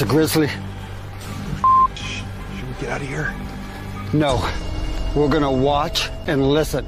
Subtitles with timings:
[0.00, 0.48] It's a grizzly.
[1.94, 2.24] Should
[2.66, 3.34] we get out of here?
[4.14, 4.42] No.
[5.14, 6.86] We're gonna watch and listen.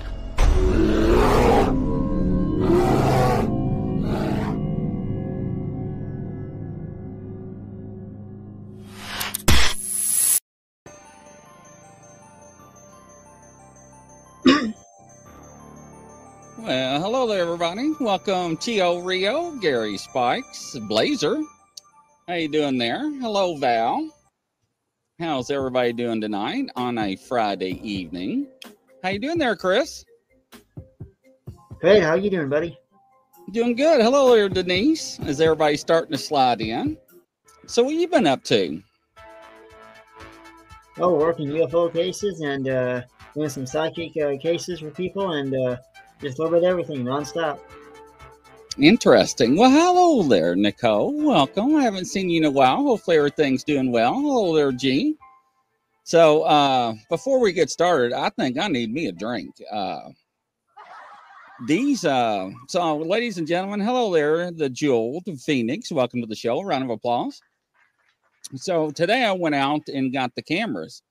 [16.57, 17.93] Well, hello there, everybody.
[18.01, 21.43] Welcome, Tio Rio, Gary Spikes, Blazer.
[22.29, 23.11] How you doing there?
[23.21, 24.09] Hello, Val.
[25.19, 28.47] How's everybody doing tonight on a Friday evening?
[29.03, 30.05] How you doing there, Chris?
[31.81, 32.79] Hey, How you doing, buddy?
[33.51, 34.01] Doing good.
[34.01, 35.19] Hello there, Denise.
[35.21, 36.97] Is everybody starting to slide in?
[37.67, 38.81] So, what you been up to?
[40.99, 43.03] Oh, working UFO cases and uh,
[43.35, 45.77] doing some psychic uh, cases for people and uh,
[46.21, 47.59] just a little bit of everything nonstop.
[48.79, 49.57] Interesting.
[49.57, 51.13] Well, hello there, Nicole.
[51.13, 51.77] Welcome.
[51.77, 52.77] I haven't seen you in a while.
[52.79, 54.15] Hopefully, everything's doing well.
[54.15, 55.17] Hello there, Gene.
[56.05, 59.55] So, uh, before we get started, I think I need me a drink.
[59.71, 60.09] Uh,
[61.67, 65.93] these, uh, so, ladies and gentlemen, hello there, the Jewel, the Phoenix.
[65.93, 66.63] Welcome to the show.
[66.63, 67.41] Round of applause.
[68.55, 71.03] So, today I went out and got the cameras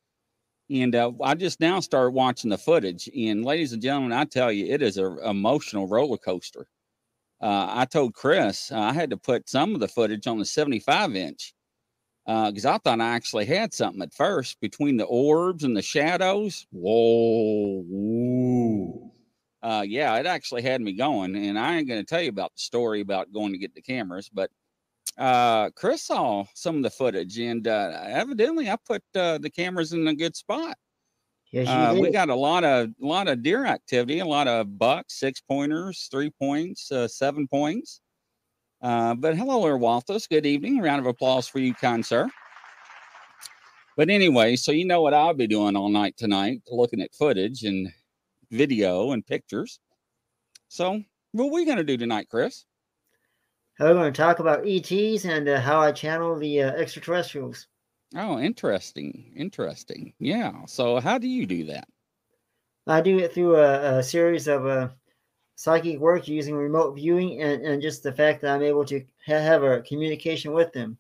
[0.71, 3.09] and uh, I just now started watching the footage.
[3.15, 6.65] And ladies and gentlemen, I tell you, it is an emotional roller coaster.
[7.41, 10.45] Uh, I told Chris uh, I had to put some of the footage on the
[10.45, 11.53] 75 inch
[12.25, 15.81] because uh, I thought I actually had something at first between the orbs and the
[15.81, 16.67] shadows.
[16.71, 19.11] Whoa, whoa.
[19.63, 21.35] Uh, yeah, it actually had me going.
[21.35, 23.81] And I ain't going to tell you about the story about going to get the
[23.81, 24.51] cameras, but
[25.17, 29.93] uh, Chris saw some of the footage, and uh, evidently I put uh, the cameras
[29.93, 30.77] in a good spot.
[31.51, 35.19] Yes, Uh, we got a lot of lot of deer activity, a lot of bucks,
[35.19, 37.99] six pointers, three points, uh, seven points.
[38.81, 40.29] Uh, but hello there, Walthus.
[40.29, 40.79] Good evening.
[40.79, 42.29] Round of applause for you, kind sir.
[43.97, 47.63] But anyway, so you know what I'll be doing all night tonight, looking at footage
[47.63, 47.89] and
[48.49, 49.79] video and pictures.
[50.69, 51.03] So,
[51.33, 52.65] what are we going to do tonight, Chris?
[53.77, 57.67] We're going to talk about ETs and uh, how I channel the uh, extraterrestrials.
[58.15, 59.33] Oh, interesting.
[59.35, 60.13] Interesting.
[60.17, 60.63] Yeah.
[60.65, 61.89] So, how do you do that?
[62.85, 64.89] I do it through a, a series of uh,
[65.55, 69.39] psychic work using remote viewing and, and just the fact that I'm able to ha-
[69.39, 70.99] have a communication with them.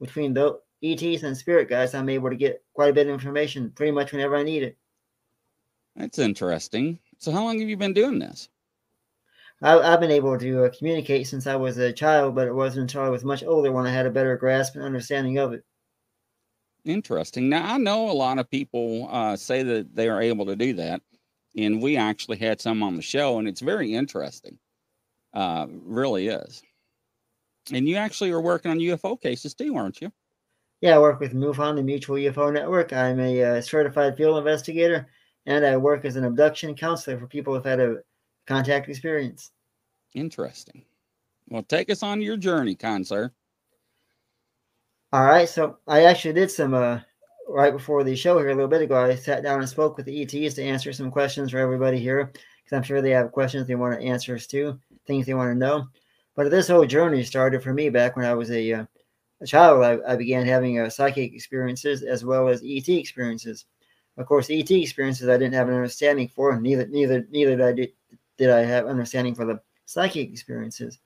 [0.00, 3.72] Between the ETs and spirit guides, I'm able to get quite a bit of information
[3.72, 4.78] pretty much whenever I need it.
[5.96, 6.98] That's interesting.
[7.16, 8.50] So, how long have you been doing this?
[9.62, 12.82] I, I've been able to uh, communicate since I was a child, but it wasn't
[12.82, 15.64] until I was much older when I had a better grasp and understanding of it.
[16.84, 17.48] Interesting.
[17.48, 20.72] Now, I know a lot of people uh, say that they are able to do
[20.74, 21.00] that,
[21.56, 24.58] and we actually had some on the show, and it's very interesting.
[25.32, 26.62] Uh, really is.
[27.72, 30.12] And you actually are working on UFO cases too, aren't you?
[30.80, 32.92] Yeah, I work with MUFON, the Mutual UFO Network.
[32.92, 35.06] I'm a uh, certified field investigator,
[35.46, 37.98] and I work as an abduction counselor for people who've had a
[38.48, 39.52] contact experience.
[40.14, 40.84] Interesting.
[41.48, 43.30] Well, take us on your journey, kind sir.
[45.14, 47.00] All right, so I actually did some uh,
[47.46, 48.96] right before the show here a little bit ago.
[48.96, 52.32] I sat down and spoke with the ETs to answer some questions for everybody here
[52.32, 55.58] because I'm sure they have questions they want to answers to, things they want to
[55.58, 55.86] know.
[56.34, 58.84] But this whole journey started for me back when I was a, uh,
[59.42, 59.84] a child.
[59.84, 63.66] I, I began having uh, psychic experiences as well as ET experiences.
[64.16, 67.72] Of course, ET experiences I didn't have an understanding for, neither neither neither did I
[67.72, 67.92] did,
[68.38, 71.00] did I have understanding for the psychic experiences.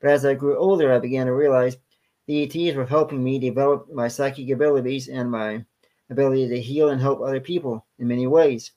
[0.00, 1.76] But as I grew older, I began to realize
[2.26, 5.64] the ETs were helping me develop my psychic abilities and my
[6.10, 8.72] ability to heal and help other people in many ways.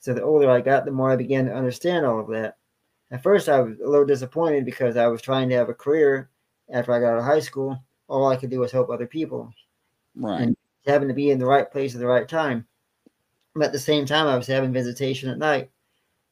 [0.00, 2.56] So the older I got, the more I began to understand all of that.
[3.10, 6.30] At first, I was a little disappointed because I was trying to have a career
[6.70, 7.78] after I got out of high school.
[8.08, 9.52] All I could do was help other people,
[10.16, 10.42] Right.
[10.42, 10.56] And-
[10.86, 12.66] having to be in the right place at the right time.
[13.54, 15.70] But at the same time, I was having visitation at night.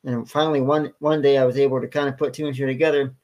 [0.05, 2.67] And finally, one one day, I was able to kind of put two and two
[2.67, 3.15] together.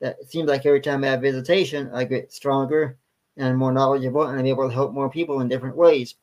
[0.00, 2.98] That it seems like every time I have visitation, I get stronger
[3.36, 6.16] and more knowledgeable, and I'm able to help more people in different ways.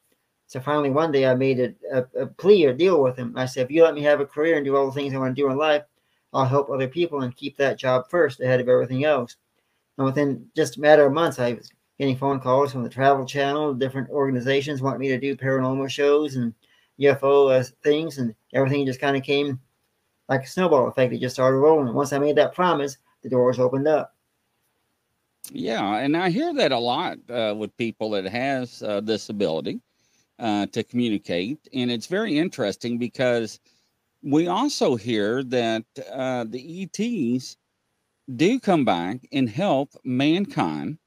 [0.48, 3.34] So finally, one day, I made a, a, a plea or deal with him.
[3.36, 5.18] I said, "If you let me have a career and do all the things I
[5.18, 5.84] want to do in life,
[6.34, 9.38] I'll help other people and keep that job first ahead of everything else."
[9.98, 13.26] And within just a matter of months, I was getting phone calls from the Travel
[13.26, 16.54] Channel, different organizations want me to do paranormal shows and
[17.00, 19.60] UFO uh, things, and everything just kind of came
[20.30, 21.14] like a snowball effect.
[21.14, 21.94] It just started rolling.
[21.94, 24.14] Once I made that promise, the doors opened up.
[25.52, 29.82] Yeah, and I hear that a lot uh, with people that has uh, this ability
[30.40, 33.60] uh, to communicate, and it's very interesting because
[34.22, 37.58] we also hear that uh, the ETs
[38.36, 40.98] do come back and help mankind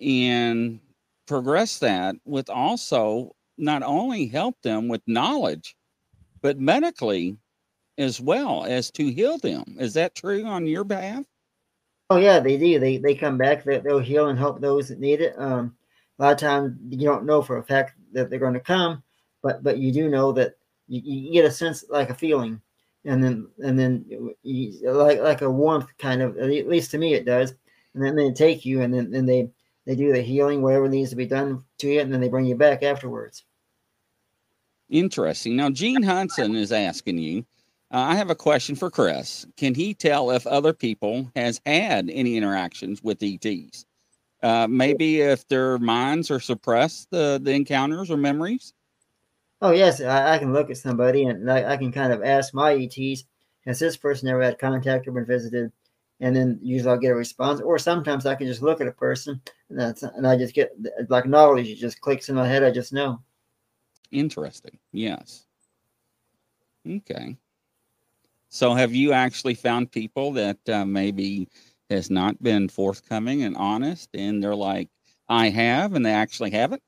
[0.00, 0.80] and
[1.26, 5.76] progress that with also not only help them with knowledge,
[6.40, 7.36] but medically
[7.98, 9.76] as well as to heal them.
[9.78, 11.24] Is that true on your behalf?
[12.10, 12.78] Oh yeah, they do.
[12.78, 13.64] They they come back.
[13.64, 15.34] They, they'll heal and help those that need it.
[15.36, 15.76] Um,
[16.18, 19.02] a lot of times you don't know for a fact that they're going to come,
[19.42, 20.54] but but you do know that
[20.86, 22.62] you, you get a sense like a feeling,
[23.04, 24.06] and then and then
[24.42, 26.38] you, like like a warmth kind of.
[26.38, 27.52] At least to me, it does.
[27.94, 29.50] And then they take you, and then then they
[29.84, 32.46] they do the healing, whatever needs to be done to you, and then they bring
[32.46, 33.44] you back afterwards.
[34.88, 35.56] Interesting.
[35.56, 37.44] Now, Gene Hudson is asking you
[37.90, 39.46] uh, I have a question for Chris.
[39.56, 43.86] Can he tell if other people has had any interactions with ETs?
[44.42, 48.72] Uh, maybe if their minds are suppressed, the the encounters or memories.
[49.60, 52.54] Oh yes, I, I can look at somebody and I, I, can kind of ask
[52.54, 53.24] my ETs,
[53.66, 55.72] has this person ever had contact or been visited?
[56.20, 57.60] And then usually I'll get a response.
[57.60, 59.40] Or sometimes I can just look at a person
[59.70, 60.76] and that's and I just get
[61.08, 61.68] like knowledge.
[61.68, 62.62] It just clicks in my head.
[62.62, 63.20] I just know.
[64.12, 64.78] Interesting.
[64.92, 65.46] Yes.
[66.88, 67.36] Okay.
[68.50, 71.48] So, have you actually found people that uh, maybe
[71.90, 74.88] has not been forthcoming and honest, and they're like,
[75.28, 76.82] "I have," and they actually haven't?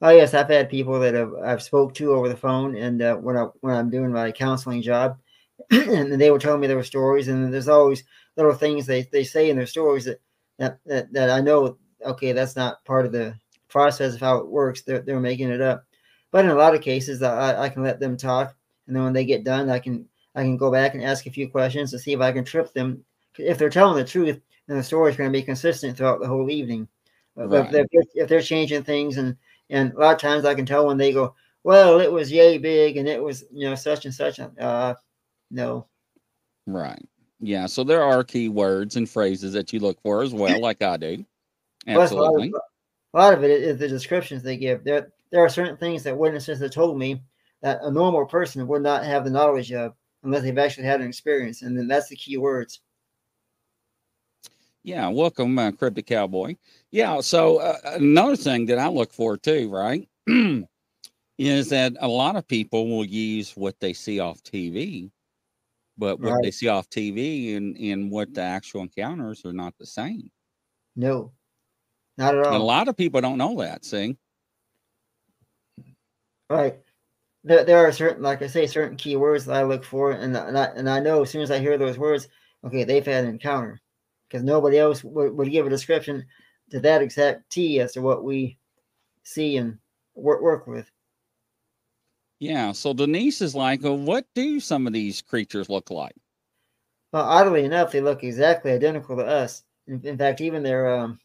[0.00, 3.16] Oh yes, I've had people that have I've spoke to over the phone, and uh,
[3.16, 5.18] when I when I'm doing my counseling job,
[5.70, 8.04] and they were telling me their stories, and there's always
[8.36, 10.20] little things they, they say in their stories that,
[10.58, 11.78] that that that I know.
[12.04, 13.34] Okay, that's not part of the
[13.68, 14.82] process of how it works.
[14.82, 15.84] They're they're making it up,
[16.32, 18.54] but in a lot of cases, I I can let them talk,
[18.86, 21.30] and then when they get done, I can I can go back and ask a
[21.30, 23.04] few questions to see if I can trip them.
[23.38, 26.28] If they're telling the truth, then the story is going to be consistent throughout the
[26.28, 26.88] whole evening.
[27.36, 27.48] Right.
[27.48, 29.36] But if they're, if they're changing things, and
[29.70, 32.58] and a lot of times I can tell when they go, well, it was yay
[32.58, 34.40] big, and it was you know such and such.
[34.40, 34.94] Uh,
[35.50, 35.86] no.
[36.66, 37.02] Right.
[37.40, 37.66] Yeah.
[37.66, 40.96] So there are key words and phrases that you look for as well, like I
[40.96, 41.24] do.
[41.86, 42.52] Absolutely.
[43.12, 44.82] Well, a, lot of, a lot of it is the descriptions they give.
[44.82, 47.22] There, there are certain things that witnesses have told me
[47.62, 49.94] that a normal person would not have the knowledge of
[50.24, 51.62] unless they've actually had an experience.
[51.62, 52.80] And then that's the key words.
[54.82, 56.56] Yeah, welcome, uh, Cryptic Cowboy.
[56.90, 60.06] Yeah, so uh, another thing that I look for too, right,
[61.38, 65.10] is that a lot of people will use what they see off TV,
[65.96, 66.42] but what right.
[66.42, 70.30] they see off TV and, and what the actual encounters are not the same.
[70.96, 71.32] No,
[72.18, 72.52] not at all.
[72.52, 74.18] And a lot of people don't know that, see?
[76.50, 76.83] Right
[77.44, 80.58] there, there are certain, like I say, certain keywords that I look for, and and
[80.58, 82.28] I, and I know as soon as I hear those words,
[82.64, 83.80] okay, they've had an encounter,
[84.26, 86.24] because nobody else would, would give a description
[86.70, 88.58] to that exact T as to what we
[89.22, 89.78] see and
[90.14, 90.90] work work with.
[92.40, 92.72] Yeah.
[92.72, 96.14] So Denise is like, well, what do some of these creatures look like?
[97.12, 99.62] Well, oddly enough, they look exactly identical to us.
[99.86, 101.18] In, in fact, even their um,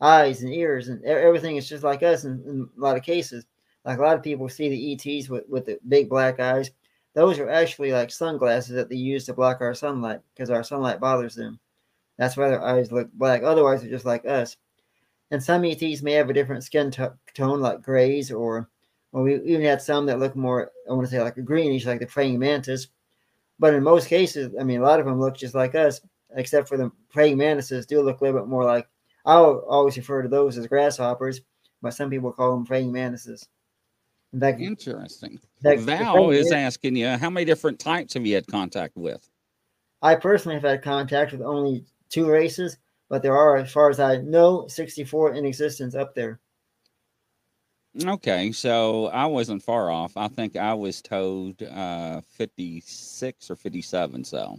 [0.00, 3.46] eyes and ears and everything is just like us in, in a lot of cases
[3.86, 6.72] like a lot of people see the ETs with, with the big black eyes.
[7.14, 11.00] Those are actually like sunglasses that they use to block our sunlight because our sunlight
[11.00, 11.60] bothers them.
[12.18, 13.42] That's why their eyes look black.
[13.42, 14.56] Otherwise, they're just like us.
[15.30, 18.68] And some ETs may have a different skin t- tone, like grays, or
[19.12, 21.86] well, we even had some that look more, I want to say, like a greenish,
[21.86, 22.88] like the praying mantis.
[23.58, 26.00] But in most cases, I mean, a lot of them look just like us,
[26.34, 28.88] except for the praying mantises do look a little bit more like.
[29.24, 31.40] I'll always refer to those as grasshoppers,
[31.82, 33.48] but some people call them praying mantises.
[34.32, 35.38] That, Interesting.
[35.62, 39.28] That, Val is, is asking you, how many different types have you had contact with?
[40.02, 42.76] I personally have had contact with only two races,
[43.08, 46.40] but there are, as far as I know, 64 in existence up there.
[48.04, 50.16] Okay, so I wasn't far off.
[50.16, 54.24] I think I was told uh, 56 or 57.
[54.24, 54.58] So,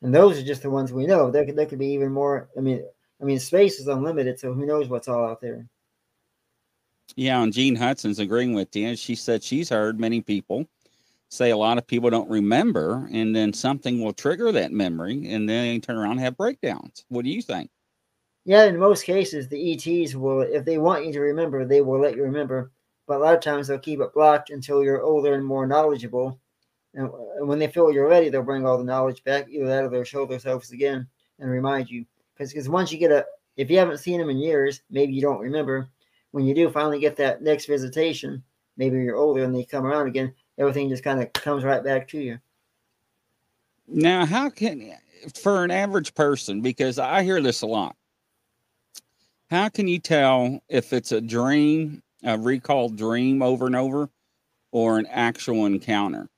[0.00, 1.30] and those are just the ones we know.
[1.30, 2.48] There could, there could be even more.
[2.56, 2.82] I mean,
[3.20, 5.68] I mean, space is unlimited, so who knows what's all out there.
[7.16, 8.96] Yeah, and Gene Hudson's agreeing with you.
[8.96, 10.66] She said she's heard many people
[11.28, 15.48] say a lot of people don't remember, and then something will trigger that memory, and
[15.48, 17.04] then they turn around and have breakdowns.
[17.08, 17.70] What do you think?
[18.44, 22.00] Yeah, in most cases, the ETs will, if they want you to remember, they will
[22.00, 22.72] let you remember.
[23.06, 26.38] But a lot of times they'll keep it blocked until you're older and more knowledgeable.
[26.94, 29.88] And when they feel you're ready, they'll bring all the knowledge back, either that or
[29.88, 31.06] they'll show themselves again
[31.38, 32.04] and remind you.
[32.36, 35.40] Because once you get a, if you haven't seen them in years, maybe you don't
[35.40, 35.88] remember
[36.34, 38.42] when you do finally get that next visitation,
[38.76, 42.08] maybe you're older and they come around again, everything just kind of comes right back
[42.08, 42.40] to you.
[43.86, 44.94] Now, how can,
[45.40, 47.94] for an average person, because I hear this a lot,
[49.48, 54.10] how can you tell if it's a dream, a recalled dream over and over,
[54.72, 56.28] or an actual encounter?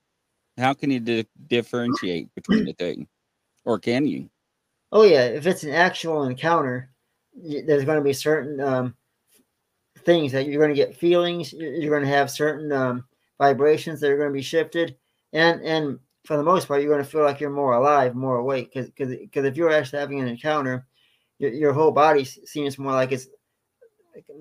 [0.58, 3.06] How can you di- differentiate between the two?
[3.64, 4.28] Or can you?
[4.92, 5.24] Oh, yeah.
[5.24, 6.90] If it's an actual encounter,
[7.34, 8.94] there's going to be certain um,
[10.06, 11.52] things that you're going to get feelings.
[11.52, 13.04] You're going to have certain um,
[13.38, 14.96] vibrations that are going to be shifted,
[15.34, 18.38] and and for the most part, you're going to feel like you're more alive, more
[18.38, 18.72] awake.
[18.72, 20.86] Because because if you're actually having an encounter,
[21.38, 23.26] your, your whole body seems more like it's.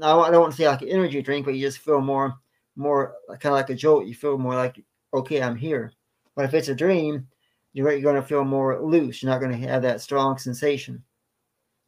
[0.02, 2.36] I don't want to say like an energy drink, but you just feel more
[2.78, 4.06] more kind of like a jolt.
[4.06, 4.82] You feel more like
[5.14, 5.92] okay, I'm here.
[6.36, 7.28] But if it's a dream,
[7.74, 9.22] you're, you're going to feel more loose.
[9.22, 11.04] You're not going to have that strong sensation.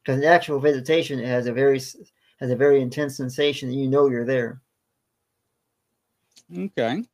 [0.02, 1.80] Because an actual visitation has a very
[2.40, 4.60] has a very intense sensation that you know you're there.
[6.56, 7.04] Okay.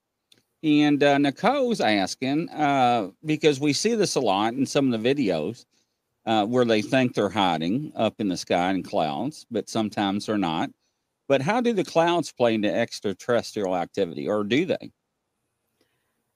[0.62, 5.14] And uh, Nicole's asking uh, because we see this a lot in some of the
[5.14, 5.66] videos
[6.26, 10.38] uh, where they think they're hiding up in the sky in clouds, but sometimes they're
[10.38, 10.70] not.
[11.28, 14.92] But how do the clouds play into extraterrestrial activity, or do they?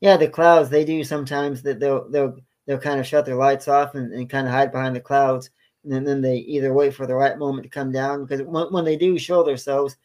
[0.00, 3.68] Yeah, the clouds they do sometimes that they'll they'll they'll kind of shut their lights
[3.68, 5.50] off and, and kind of hide behind the clouds
[5.90, 8.84] and then they either wait for the right moment to come down because when, when
[8.84, 9.96] they do show themselves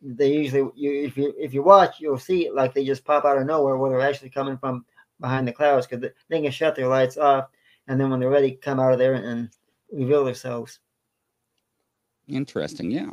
[0.00, 3.24] they usually you if you if you watch you'll see it like they just pop
[3.24, 4.84] out of nowhere where they're actually coming from
[5.20, 7.48] behind the clouds because they can shut their lights off
[7.86, 9.50] and then when they're ready come out of there and,
[9.90, 10.80] reveal themselves
[12.28, 13.08] interesting yeah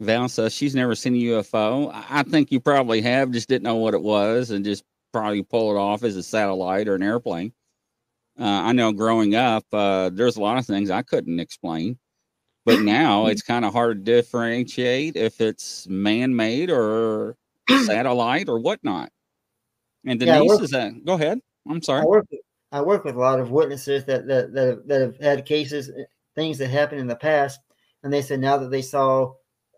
[0.00, 1.90] Val says she's never seen a UFO.
[1.92, 5.74] I think you probably have, just didn't know what it was and just probably pull
[5.74, 7.52] it off as a satellite or an airplane.
[8.38, 11.98] Uh, I know growing up, uh, there's a lot of things I couldn't explain,
[12.64, 17.36] but now it's kind of hard to differentiate if it's man-made or
[17.84, 19.10] satellite or whatnot.
[20.06, 21.04] And Denise yeah, is that?
[21.04, 21.40] Go ahead.
[21.68, 22.02] I'm sorry.
[22.02, 22.40] I work, with,
[22.70, 25.90] I work with a lot of witnesses that that that have, that have had cases,
[25.90, 26.04] eh,
[26.34, 27.60] things that happened in the past,
[28.02, 29.34] and they said now that they saw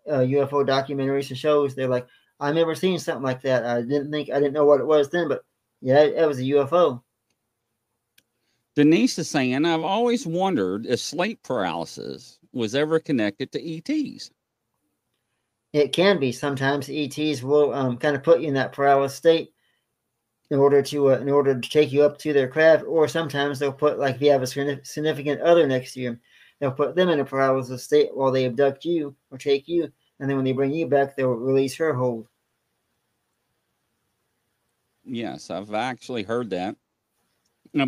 [0.08, 2.06] uh, UFO documentaries and shows, they're like,
[2.38, 3.64] I've never seen something like that.
[3.64, 5.42] I didn't think I didn't know what it was then, but
[5.80, 7.02] yeah, it, it was a UFO.
[8.76, 14.30] Denise is saying, I've always wondered if sleep paralysis was ever connected to ETs.
[15.72, 16.32] It can be.
[16.32, 19.52] Sometimes ETs will um, kind of put you in that paralysis state
[20.50, 23.58] in order to uh, in order to take you up to their craft, or sometimes
[23.58, 24.46] they'll put like if you have a
[24.84, 26.18] significant other next to you,
[26.58, 30.28] they'll put them in a paralysis state while they abduct you or take you, and
[30.28, 32.26] then when they bring you back, they'll release her hold.
[35.04, 36.76] Yes, I've actually heard that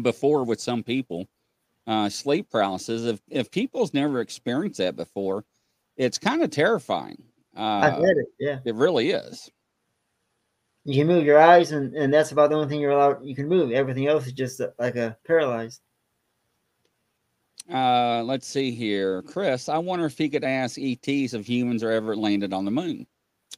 [0.02, 1.28] before with some people.
[1.86, 3.02] Uh, sleep paralysis.
[3.02, 5.44] If if people's never experienced that before,
[5.96, 7.22] it's kind of terrifying.
[7.56, 8.26] Uh, I've had it.
[8.38, 9.50] Yeah, it really is.
[10.84, 13.24] You can move your eyes, and, and that's about the only thing you're allowed.
[13.24, 13.72] You can move.
[13.72, 15.80] Everything else is just uh, like a paralyzed.
[17.72, 19.68] Uh, let's see here, Chris.
[19.68, 23.06] I wonder if he could ask ETs if humans are ever landed on the moon.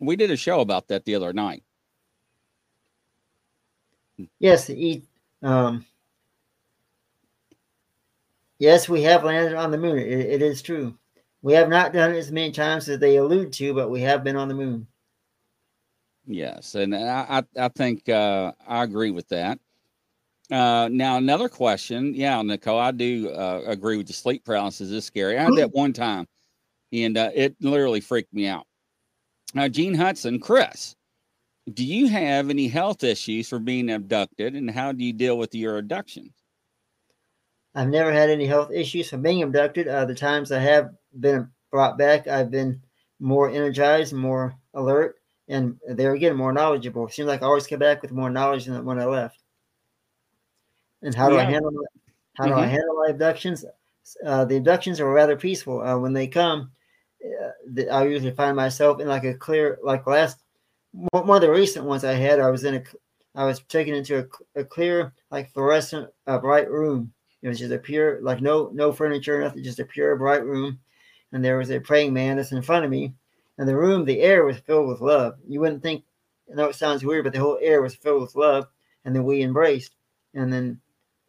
[0.01, 1.63] We did a show about that the other night.
[4.39, 5.03] Yes, the
[5.43, 5.85] um,
[8.65, 9.99] Yes, we have landed on the moon.
[9.99, 10.97] It, it is true.
[11.43, 14.25] We have not done it as many times as they allude to, but we have
[14.25, 14.87] been on the moon.
[16.27, 19.59] Yes, and I I, think uh, I agree with that.
[20.51, 25.05] Uh, now another question, yeah, Nicole, I do uh, agree with the sleep paralysis is
[25.05, 25.37] scary.
[25.37, 26.27] I had that one time,
[26.91, 28.67] and uh, it literally freaked me out.
[29.53, 30.97] Now, Gene Hudson, Chris,
[31.75, 35.55] do you have any health issues for being abducted, and how do you deal with
[35.55, 36.44] your abductions?
[37.75, 39.89] I've never had any health issues from being abducted.
[39.89, 42.81] Uh, the times I have been brought back, I've been
[43.19, 45.17] more energized, more alert,
[45.49, 47.07] and there again, more knowledgeable.
[47.07, 49.39] It seems like I always come back with more knowledge than when I left.
[51.03, 51.43] And how do yeah.
[51.43, 51.73] I handle
[52.35, 52.55] how mm-hmm.
[52.55, 52.71] do I mm-hmm.
[52.71, 53.65] handle my abductions?
[54.25, 55.83] Uh, the abductions are rather peaceful.
[55.83, 56.71] Uh, when they come,
[57.25, 60.39] uh, I usually find myself in like a clear, like last
[60.93, 62.39] one of the recent ones I had.
[62.39, 62.83] I was in a,
[63.35, 67.13] I was taken into a, a clear, like fluorescent, uh, bright room
[67.45, 70.81] it was just a pure, like no no furniture, nothing, just a pure bright room.
[71.31, 73.13] And there was a praying mantis in front of me.
[73.59, 75.35] And the room, the air was filled with love.
[75.47, 76.05] You wouldn't think,
[76.51, 78.67] I know it sounds weird, but the whole air was filled with love.
[79.05, 79.95] And then we embraced.
[80.33, 80.81] And then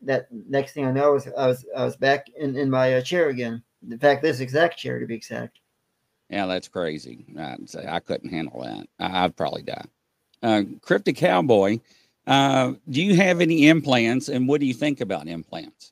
[0.03, 3.01] that next thing I know, was I was I was back in in my uh,
[3.01, 3.61] chair again.
[3.89, 5.59] In fact, this exact chair to be exact.
[6.29, 7.25] Yeah, that's crazy.
[7.37, 8.87] I'd say I couldn't handle that.
[8.99, 9.85] I'd probably die.
[10.41, 11.79] Uh, Cryptic Cowboy,
[12.25, 15.91] uh, do you have any implants, and what do you think about implants?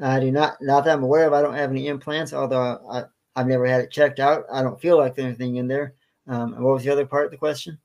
[0.00, 1.32] I do not, not that I'm aware of.
[1.32, 3.04] I don't have any implants, although I,
[3.36, 4.44] I've never had it checked out.
[4.52, 5.94] I don't feel like there's anything in there.
[6.26, 7.78] Um, what was the other part of the question?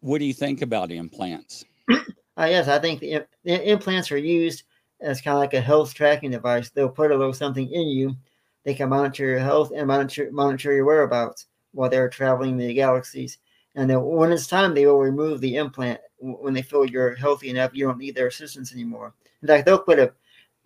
[0.00, 1.64] What do you think about implants?
[1.90, 1.96] uh,
[2.38, 4.64] yes, I think the, the implants are used
[5.00, 6.70] as kind of like a health tracking device.
[6.70, 8.16] They'll put a little something in you.
[8.64, 13.38] They can monitor your health and monitor monitor your whereabouts while they're traveling the galaxies.
[13.74, 17.48] And then when it's time, they will remove the implant when they feel you're healthy
[17.48, 17.70] enough.
[17.72, 19.14] You don't need their assistance anymore.
[19.42, 20.12] In fact, they'll put a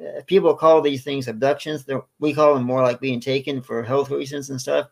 [0.01, 1.87] uh, people call these things abductions.
[2.19, 4.89] We call them more like being taken for health reasons and stuff.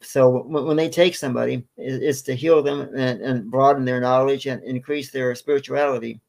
[0.00, 4.46] so when, when they take somebody, it's to heal them and, and broaden their knowledge
[4.46, 6.20] and increase their spirituality.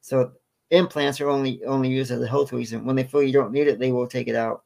[0.00, 0.32] So
[0.70, 2.84] implants are only only used as a health reason.
[2.84, 4.64] When they feel you don't need it, they will take it out.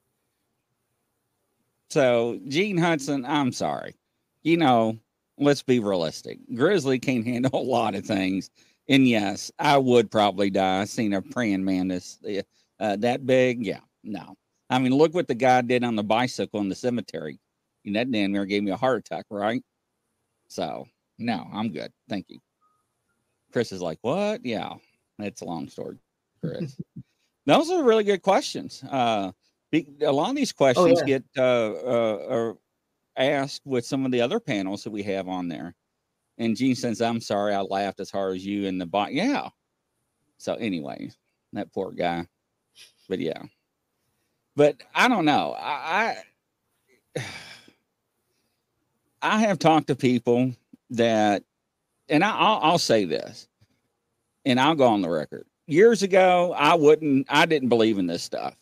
[1.91, 3.97] So Gene Hudson, I'm sorry.
[4.43, 4.99] You know,
[5.39, 6.39] let's be realistic.
[6.55, 8.51] Grizzly can't handle a lot of things.
[8.89, 10.81] And yes, I would probably die.
[10.81, 12.19] I've seen a praying mantis
[12.83, 13.65] uh, that big.
[13.65, 14.35] Yeah, no.
[14.69, 17.39] I mean, look what the guy did on the bicycle in the cemetery.
[17.85, 19.63] And that damn near gave me a heart attack, right?
[20.49, 20.87] So,
[21.19, 21.93] no, I'm good.
[22.09, 22.39] Thank you.
[23.53, 24.45] Chris is like, what?
[24.45, 24.75] Yeah,
[25.19, 25.99] it's a long story,
[26.41, 26.77] Chris.
[27.47, 28.83] Those are really good questions.
[28.89, 29.33] Uh,
[29.75, 31.19] a lot of these questions oh, yeah.
[31.19, 32.53] get uh, uh,
[33.17, 35.75] asked with some of the other panels that we have on there.
[36.39, 39.13] And Gene says, I'm sorry, I laughed as hard as you in the bot.
[39.13, 39.49] Yeah.
[40.39, 41.11] So, anyway,
[41.53, 42.27] that poor guy.
[43.09, 43.43] But yeah.
[44.57, 45.57] But I don't know.
[45.59, 46.17] I,
[47.17, 47.25] I
[49.23, 50.53] I have talked to people
[50.91, 51.45] that,
[52.09, 53.47] and I, will I'll say this,
[54.45, 55.47] and I'll go on the record.
[55.67, 58.57] Years ago, I wouldn't, I didn't believe in this stuff.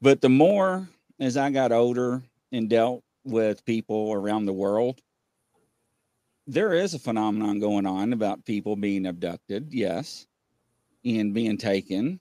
[0.00, 0.88] But the more
[1.20, 5.00] as I got older and dealt with people around the world,
[6.48, 10.26] there is a phenomenon going on about people being abducted, yes,
[11.04, 12.20] and being taken,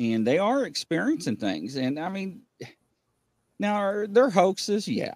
[0.00, 1.76] and they are experiencing things.
[1.76, 2.40] And I mean,
[3.60, 4.88] now, are there hoaxes?
[4.88, 5.12] Yeah.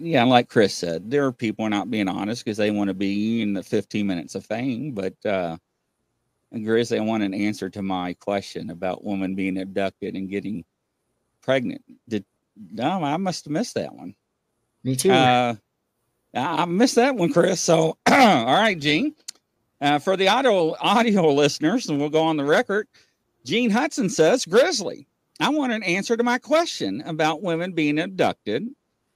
[0.00, 3.40] Yeah, like Chris said, there are people not being honest because they want to be
[3.40, 4.92] in the 15 minutes of fame.
[4.92, 5.56] But uh,
[6.54, 10.62] Grizz, I want an answer to my question about women being abducted and getting
[11.40, 11.82] pregnant.
[12.06, 12.26] Did
[12.70, 14.14] no, I must have missed that one.
[14.84, 15.10] Me too.
[15.10, 15.54] Uh,
[16.34, 17.62] I missed that one, Chris.
[17.62, 19.14] So, all right, Gene.
[19.80, 22.88] Uh, for the audio audio listeners, and we'll go on the record.
[23.48, 25.06] Gene Hudson says Grizzly.
[25.40, 28.68] I want an answer to my question about women being abducted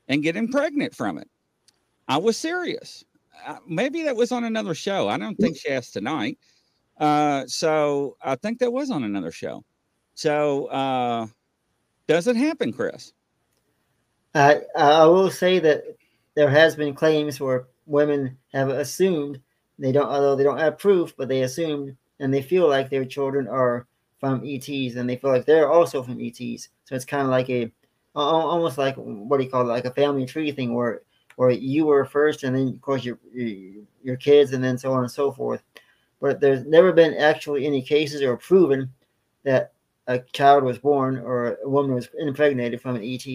[0.09, 1.29] and getting pregnant from it.
[2.09, 3.05] I was serious.
[3.47, 5.07] Uh, maybe that was on another show.
[5.07, 6.39] I don't think she asked tonight.
[6.99, 9.65] Uh, so I think that was on another show.
[10.15, 11.27] So uh,
[12.07, 13.13] does it happen, Chris?
[14.35, 15.85] I I will say that
[16.37, 19.43] there has been claims where women have assumed
[19.79, 23.05] they don't, although they don't have proof, but they assumed and they feel like their
[23.05, 23.87] children are
[24.23, 26.69] from ETs, and they feel like they're also from ETs.
[26.85, 27.73] So it's kind of like a
[28.15, 31.03] almost like what do you call it, like a family tree thing, where
[31.35, 35.01] where you were first, and then of course your your kids, and then so on
[35.01, 35.65] and so forth.
[36.21, 38.93] But there's never been actually any cases or proven
[39.43, 39.73] that
[40.07, 43.27] a child was born or a woman was impregnated from an ET.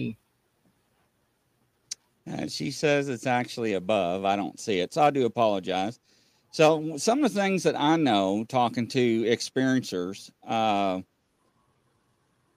[2.32, 4.24] Uh, she says it's actually above.
[4.24, 6.00] I don't see it, so I do apologize.
[6.50, 11.00] So some of the things that I know talking to experiencers, uh,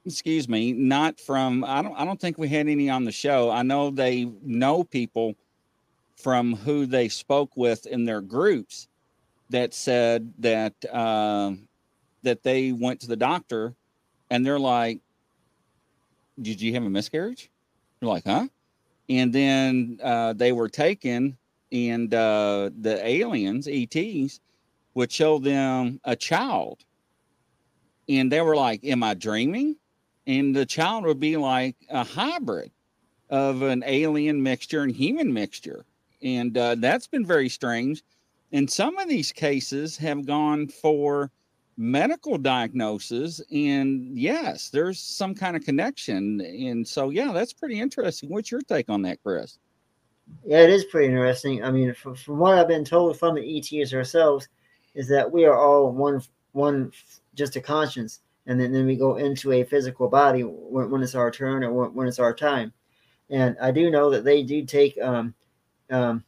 [0.06, 3.52] excuse me, not from I don't I don't think we had any on the show.
[3.52, 5.36] I know they know people
[6.16, 8.88] from who they spoke with in their groups
[9.50, 11.54] that said that uh,
[12.24, 13.76] that they went to the doctor
[14.30, 15.00] and they're like,
[16.42, 17.52] "Did you have a miscarriage?"
[18.00, 18.48] They're like, "Huh?"
[19.10, 21.38] And then uh, they were taken
[21.72, 24.40] and uh, the aliens, ETs,
[24.94, 26.84] would show them a child.
[28.10, 29.78] And they were like, Am I dreaming?
[30.28, 32.72] And the child would be like a hybrid
[33.30, 35.86] of an alien mixture and human mixture.
[36.22, 38.04] And uh, that's been very strange.
[38.52, 41.32] And some of these cases have gone for
[41.78, 43.42] medical diagnosis.
[43.52, 46.42] And yes, there's some kind of connection.
[46.42, 48.30] And so, yeah, that's pretty interesting.
[48.30, 49.58] What's your take on that, Chris?
[50.44, 51.64] Yeah, it is pretty interesting.
[51.64, 54.48] I mean, from, from what I've been told from the ETs ourselves,
[54.94, 56.92] is that we are all one, one,
[57.36, 61.16] just a conscience, and then, then we go into a physical body when, when it's
[61.16, 62.74] our turn or when, when it's our time.
[63.30, 65.34] And I do know that they do take um,
[65.90, 66.24] um,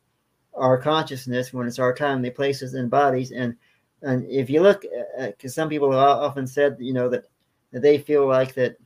[0.54, 2.22] our consciousness when it's our time.
[2.22, 3.56] They place us in bodies, and
[4.02, 4.86] and if you look,
[5.18, 7.26] because some people have often said, you know, that
[7.72, 8.78] that they feel like that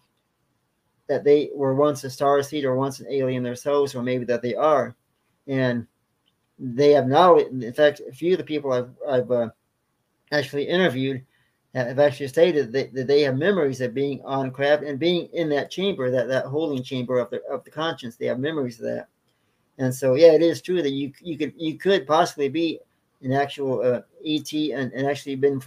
[1.08, 4.42] that they were once a star seed or once an alien themselves, or maybe that
[4.42, 4.96] they are
[5.48, 5.88] and
[6.60, 9.50] they have now, in fact, a few of the people I've, I've uh,
[10.32, 11.24] actually interviewed
[11.74, 15.50] have actually stated that, that they have memories of being on craft and being in
[15.50, 18.16] that chamber, that that holding chamber of the of the conscience.
[18.16, 19.08] They have memories of that,
[19.78, 22.80] and so yeah, it is true that you you could you could possibly be
[23.22, 25.62] an actual uh, ET and, and actually been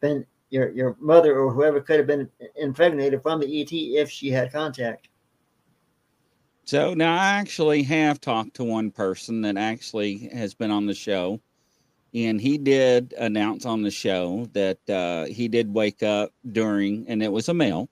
[0.00, 4.30] been your your mother or whoever could have been impregnated from the ET if she
[4.30, 5.08] had contact.
[6.66, 10.94] So now I actually have talked to one person that actually has been on the
[10.94, 11.40] show,
[12.12, 17.22] and he did announce on the show that uh, he did wake up during, and
[17.22, 17.88] it was a male,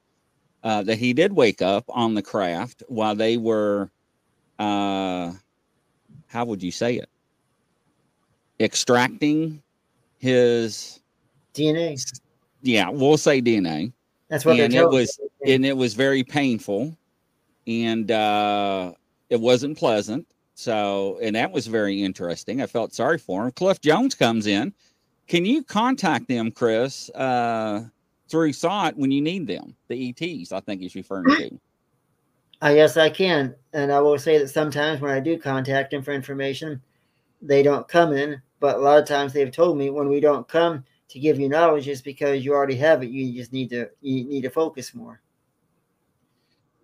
[0.65, 3.91] uh, that he did wake up on the craft while they were
[4.59, 5.33] uh,
[6.27, 7.09] how would you say it?
[8.59, 9.63] Extracting
[10.19, 11.01] his
[11.55, 11.97] DNA.
[12.63, 13.93] Yeah, we'll say DNA.
[14.29, 16.97] That's what and it was and it was very painful
[17.66, 18.92] and uh
[19.31, 20.27] it wasn't pleasant.
[20.55, 22.62] So and that was very interesting.
[22.62, 23.53] I felt sorry for him.
[23.53, 24.72] Cliff Jones comes in.
[25.27, 27.85] Can you contact them, Chris, uh
[28.29, 29.74] through thought when you need them?
[29.88, 31.59] The ETs, I think he's referring to.
[32.62, 33.55] Uh, yes, I can.
[33.74, 36.81] And I will say that sometimes when I do contact them for information,
[37.42, 38.40] they don't come in.
[38.59, 41.48] But a lot of times they've told me when we don't come to give you
[41.48, 43.11] knowledge is because you already have it.
[43.11, 45.20] You just need to you need to focus more.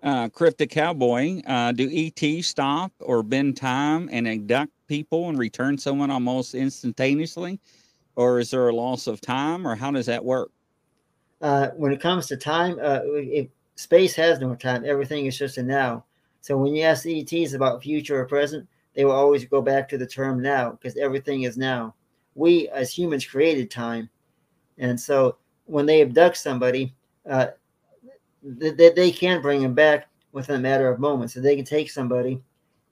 [0.02, 5.76] Uh, Cryptic Cowboy, uh, do ET stop or bend time and abduct people and return
[5.76, 7.60] someone almost instantaneously?
[8.16, 10.50] Or is there a loss of time or how does that work?
[11.42, 13.00] Uh, when it comes to time, uh,
[13.76, 16.04] space has no time, everything is just a now.
[16.40, 19.98] So when you ask ETs about future or present, they will always go back to
[19.98, 21.94] the term now because everything is now.
[22.34, 24.08] We as humans created time.
[24.78, 25.36] And so
[25.66, 26.94] when they abduct somebody,
[27.28, 27.48] uh,
[28.42, 31.34] they, they can bring them back within a matter of moments.
[31.34, 32.40] So they can take somebody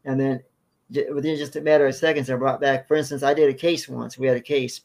[0.04, 0.42] and then
[1.12, 2.88] within just a matter of seconds, they're brought back.
[2.88, 4.18] For instance, I did a case once.
[4.18, 4.82] We had a case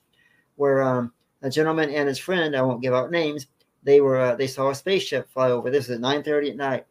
[0.56, 3.48] where um, a gentleman and his friend, I won't give out names,
[3.84, 5.70] they were uh, they saw a spaceship fly over.
[5.70, 6.86] This was at 9:30 at night.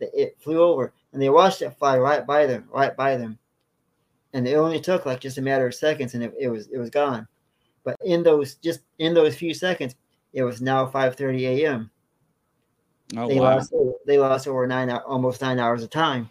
[0.00, 3.38] It flew over, and they watched it fly right by them, right by them.
[4.32, 6.78] And it only took like just a matter of seconds, and it, it was it
[6.78, 7.26] was gone.
[7.84, 9.94] But in those just in those few seconds,
[10.32, 11.90] it was now 5:30 a.m.
[13.16, 13.56] Oh, they wow.
[13.56, 13.74] lost
[14.06, 16.30] they lost over nine almost nine hours of time.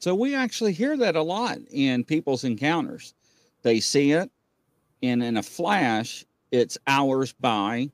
[0.00, 3.14] So we actually hear that a lot in people's encounters.
[3.62, 4.30] They see it,
[5.02, 7.90] and in a flash, it's hours by,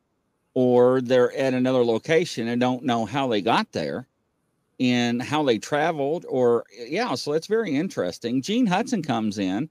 [0.54, 4.08] or they're at another location and don't know how they got there
[4.80, 9.68] and how they traveled or yeah so it's very interesting gene hudson comes in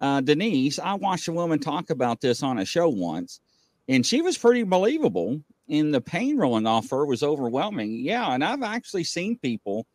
[0.00, 3.40] uh, denise i watched a woman talk about this on a show once
[3.88, 7.92] and she was pretty believable and the pain rolling off her was overwhelming.
[7.92, 9.86] Yeah and i've actually seen people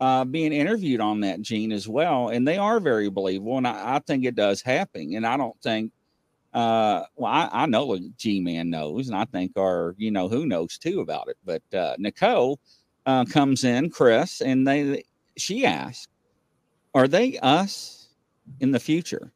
[0.00, 3.96] uh, being interviewed on that gene as well and they are very believable and I,
[3.96, 5.92] I think it does happen and i don't think
[6.54, 10.78] uh well i, I know g-man knows and i think our you know who knows
[10.78, 12.58] too about it but uh nicole
[13.04, 15.04] uh, comes in chris and they
[15.40, 16.08] she asks,
[16.94, 18.08] are they us
[18.60, 19.32] in the future?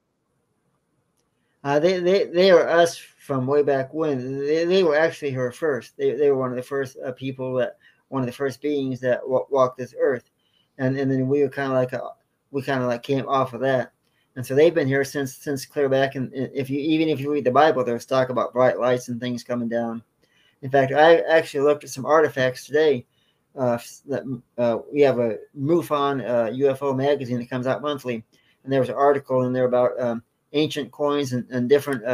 [1.62, 4.39] Uh, they, they they were us from way back when.
[4.39, 5.97] They, they were actually her first.
[5.97, 9.01] They, they were one of the first uh, people that one of the first beings
[9.01, 10.31] that w- walked this earth,
[10.77, 12.11] and and then we were kind of like a,
[12.51, 13.93] we kind of like came off of that,
[14.37, 16.17] and so they've been here since since clear back.
[16.17, 19.19] And if you even if you read the Bible, there's talk about bright lights and
[19.19, 20.03] things coming down.
[20.61, 23.07] In fact, I actually looked at some artifacts today.
[23.57, 24.25] Uh, that
[24.59, 28.25] uh, we have a MUFON uh, UFO magazine that comes out monthly,
[28.65, 32.05] and there was an article in there about um, ancient coins and, and different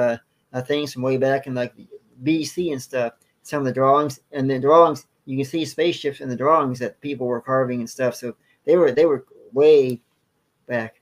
[0.52, 1.74] uh, things from way back in like
[2.22, 3.14] BC and stuff.
[3.42, 7.00] Some of the drawings and the drawings you can see spaceships in the drawings that
[7.00, 8.14] people were carving and stuff.
[8.14, 8.34] So
[8.64, 10.00] they were they were way
[10.66, 11.00] back.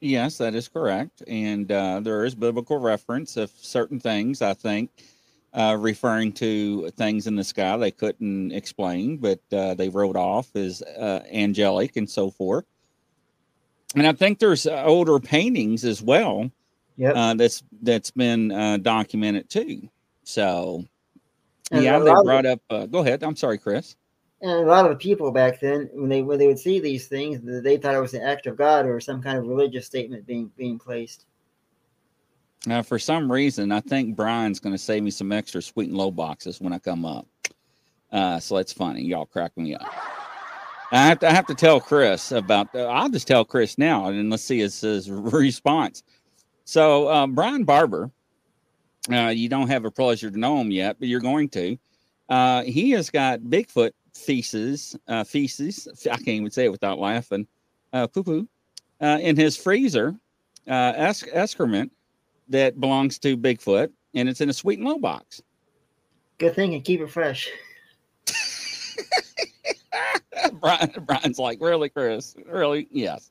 [0.00, 4.90] yes that is correct and uh, there is biblical reference of certain things i think
[5.54, 10.54] uh, referring to things in the sky they couldn't explain but uh, they wrote off
[10.54, 12.64] as uh, angelic and so forth
[13.96, 16.50] and i think there's uh, older paintings as well
[16.98, 17.14] Yep.
[17.16, 19.88] uh, that's that's been uh, documented too.
[20.24, 20.84] So
[21.70, 22.60] And yeah, they brought up.
[22.68, 23.22] Uh, go ahead.
[23.22, 23.96] I'm sorry, Chris.
[24.40, 27.06] And a lot of the people back then, when they when they would see these
[27.06, 30.26] things, they thought it was an act of God or some kind of religious statement
[30.26, 31.26] being being placed.
[32.66, 35.96] Now, for some reason, I think Brian's going to save me some extra sweet and
[35.96, 37.26] low boxes when I come up.
[38.10, 39.02] Uh, so that's funny.
[39.02, 39.86] Y'all crack me up.
[40.90, 42.74] I have to, I have to tell Chris about.
[42.74, 46.02] I'll just tell Chris now, and let's see his, his response.
[46.68, 48.10] So uh, Brian Barber,
[49.10, 51.78] uh, you don't have a pleasure to know him yet, but you're going to.
[52.28, 55.88] Uh, he has got Bigfoot feces, uh, feces.
[56.04, 57.46] I can't even say it without laughing.
[57.94, 58.48] Uh, poo poo,
[59.00, 60.14] uh, in his freezer,
[60.66, 61.90] uh, esc- excrement
[62.50, 65.40] that belongs to Bigfoot, and it's in a sweet and low box.
[66.36, 67.48] Good thing and keep it fresh.
[70.60, 72.36] Brian, Brian's like, really, Chris?
[72.46, 72.88] Really?
[72.90, 73.30] Yes.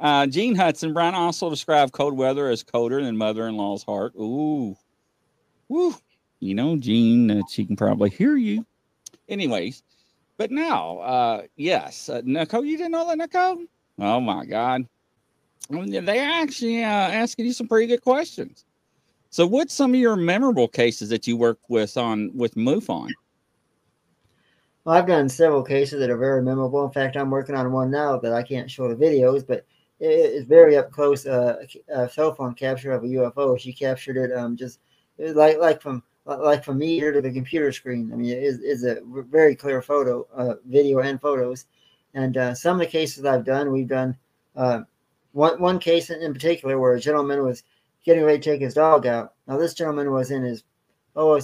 [0.00, 4.14] Uh, Gene Hudson, Brian also described cold weather as colder than mother in law's heart.
[4.16, 4.74] Ooh.
[5.68, 5.94] Woo.
[6.40, 8.64] You know, Gene, uh, she can probably hear you.
[9.28, 9.82] Anyways,
[10.38, 13.64] but now, uh, yes, uh, Nicole, you didn't know that, Nicole?
[13.98, 14.86] Oh my God.
[15.68, 18.64] Well, yeah, They actually uh, asking you some pretty good questions.
[19.28, 23.10] So, what's some of your memorable cases that you worked with on with MUFON?
[24.84, 26.84] Well, I've done several cases that are very memorable.
[26.84, 29.66] In fact, I'm working on one now that I can't show the videos, but
[30.00, 31.64] it's very up close uh,
[32.10, 33.58] cell phone capture of a UFO.
[33.58, 34.80] She captured it um, just
[35.18, 38.10] it like like from like from me here to the computer screen.
[38.12, 41.66] I mean, it is, is a very clear photo, uh, video and photos.
[42.14, 44.16] And uh, some of the cases I've done, we've done
[44.56, 44.80] uh,
[45.32, 47.62] one one case in particular where a gentleman was
[48.04, 49.34] getting ready to take his dog out.
[49.46, 50.64] Now this gentleman was in his
[51.14, 51.40] oh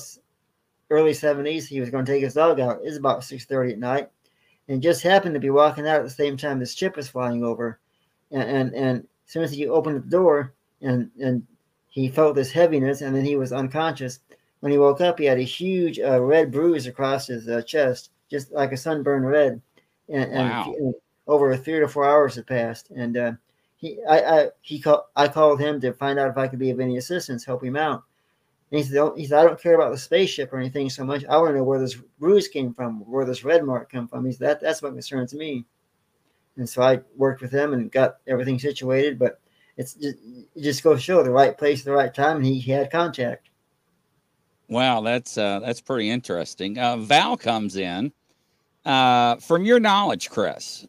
[0.91, 1.69] early seventies.
[1.69, 2.81] He was going to take his dog out.
[2.83, 4.11] It's about six thirty at night,
[4.69, 7.45] and just happened to be walking out at the same time this chip was flying
[7.45, 7.79] over,
[8.31, 11.47] and and, and as soon as he opened the door and and
[11.89, 14.21] he felt this heaviness, and then he was unconscious.
[14.61, 18.11] When he woke up, he had a huge uh, red bruise across his uh, chest,
[18.31, 19.63] just like a sunburn red.
[20.09, 20.75] And, wow.
[20.77, 20.95] and,
[21.27, 23.33] over three to four hours had passed, and uh,
[23.79, 26.71] he, I, I, he called, I called him to find out if I could be
[26.71, 28.05] of any assistance, help him out.
[28.71, 31.25] And he said, he said, I don't care about the spaceship or anything so much.
[31.25, 34.25] I want to know where this bruise came from, where this red mark came from.
[34.25, 35.65] He said, that, that's what concerns me.
[36.57, 39.19] And so I worked with him and got everything situated.
[39.19, 39.41] But
[39.77, 40.17] it's just,
[40.55, 43.51] it just goes show the right place, the right time, and he, he had contact.
[44.69, 46.79] Wow, that's uh, that's pretty interesting.
[46.79, 48.13] Uh, Val comes in.
[48.85, 50.87] Uh, from your knowledge, Chris,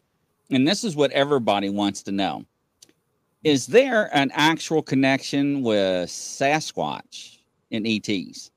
[0.50, 2.44] and this is what everybody wants to know:
[3.44, 7.38] Is there an actual connection with Sasquatch
[7.70, 8.50] and ETs?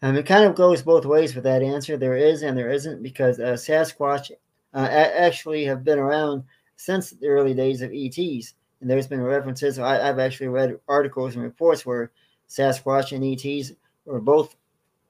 [0.00, 1.96] Um, it kind of goes both ways with that answer.
[1.96, 4.30] There is and there isn't because uh, Sasquatch
[4.78, 6.44] uh, actually have been around
[6.76, 9.78] since the early days of ETs and there's been references.
[9.78, 12.10] I, have actually read articles and reports where
[12.48, 13.72] Sasquatch and ETs
[14.04, 14.54] were both.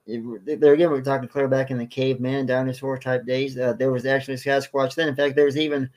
[0.07, 3.57] There again, we're talking clear back in the caveman dinosaur type days.
[3.57, 5.07] Uh, there was actually Sasquatch then.
[5.07, 5.89] In fact, there was even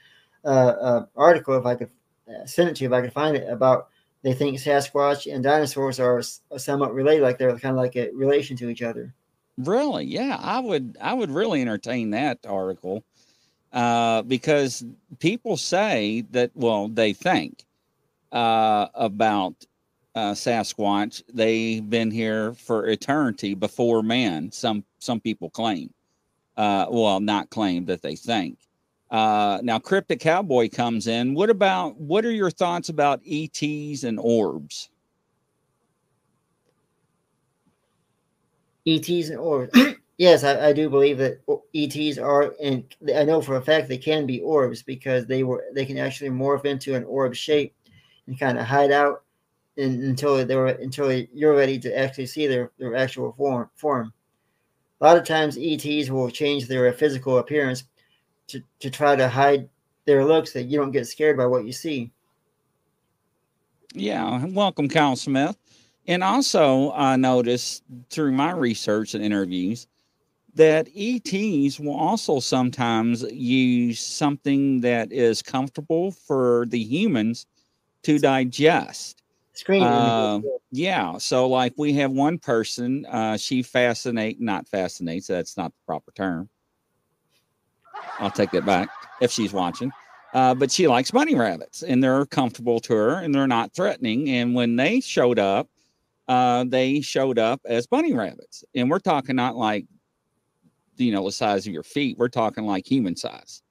[0.44, 1.90] uh, an article, if I could
[2.28, 3.88] uh, send it to you, if I could find it, about
[4.22, 6.22] they think Sasquatch and dinosaurs are
[6.58, 9.14] somewhat related, like they're kind of like a relation to each other.
[9.56, 10.04] Really?
[10.04, 10.96] Yeah, I would.
[11.00, 13.04] I would really entertain that article
[13.72, 14.84] uh, because
[15.18, 17.64] people say that, well, they think
[18.32, 19.54] uh, about
[20.14, 21.22] uh, Sasquatch.
[21.32, 24.50] They've been here for eternity before man.
[24.52, 25.92] Some some people claim,
[26.56, 28.58] uh, well, not claim that they think.
[29.10, 31.34] Uh, now, Cryptic Cowboy comes in.
[31.34, 34.90] What about what are your thoughts about ETs and orbs?
[38.86, 39.78] ETs and orbs.
[40.18, 41.40] Yes, I, I, do believe that
[41.74, 45.64] ETs are, and I know for a fact they can be orbs because they were
[45.72, 47.74] they can actually morph into an orb shape
[48.26, 49.22] and kind of hide out
[49.76, 54.12] in, until they're until you're ready to actually see their, their actual form form.
[55.00, 57.84] A lot of times ETs will change their physical appearance
[58.48, 59.68] to, to try to hide
[60.04, 62.12] their looks that you don't get scared by what you see.
[63.94, 65.56] Yeah, welcome, Kyle Smith.
[66.06, 69.86] And also, I noticed through my research and interviews
[70.54, 77.46] that ETs will also sometimes use something that is comfortable for the humans
[78.02, 79.22] to digest.
[79.54, 79.82] Screen.
[79.82, 81.18] Uh, yeah.
[81.18, 86.10] So, like, we have one person, uh, she fascinate, not fascinates, that's not the proper
[86.12, 86.48] term.
[88.18, 88.88] I'll take that back
[89.20, 89.92] if she's watching.
[90.34, 94.30] Uh, but she likes bunny rabbits and they're comfortable to her and they're not threatening.
[94.30, 95.68] And when they showed up,
[96.26, 98.64] uh, they showed up as bunny rabbits.
[98.74, 99.84] And we're talking not like
[100.96, 102.18] you know the size of your feet.
[102.18, 103.62] We're talking like human size.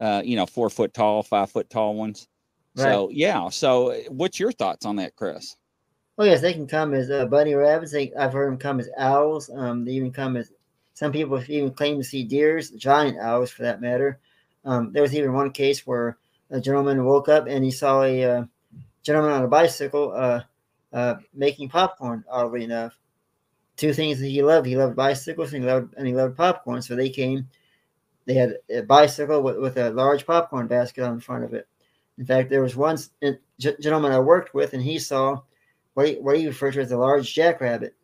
[0.00, 2.28] Uh, you know, four foot tall, five foot tall ones.
[2.76, 2.84] Right.
[2.84, 3.48] So yeah.
[3.48, 5.56] So what's your thoughts on that, Chris?
[6.18, 7.92] Oh yes, they can come as uh, bunny rabbits.
[7.92, 9.50] They, I've heard them come as owls.
[9.54, 10.50] Um, they even come as
[10.94, 14.18] some people even claim to see deers, giant owls for that matter.
[14.64, 16.18] Um, there was even one case where
[16.50, 18.44] a gentleman woke up and he saw a uh,
[19.04, 20.42] gentleman on a bicycle uh,
[20.92, 22.24] uh, making popcorn.
[22.28, 22.98] Oddly enough,
[23.78, 24.66] two things that he loved.
[24.66, 26.82] He loved bicycles and he loved and he loved popcorn.
[26.82, 27.48] So they came.
[28.26, 31.66] They had a bicycle with, with a large popcorn basket on the front of it.
[32.18, 32.98] In fact, there was one
[33.58, 35.40] gentleman I worked with, and he saw
[35.94, 37.94] what he, what he referred to as a large jackrabbit.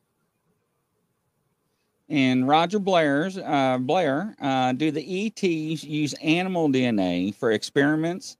[2.08, 8.36] And Roger Blair's uh, Blair, uh, do the ETs use animal DNA for experiments?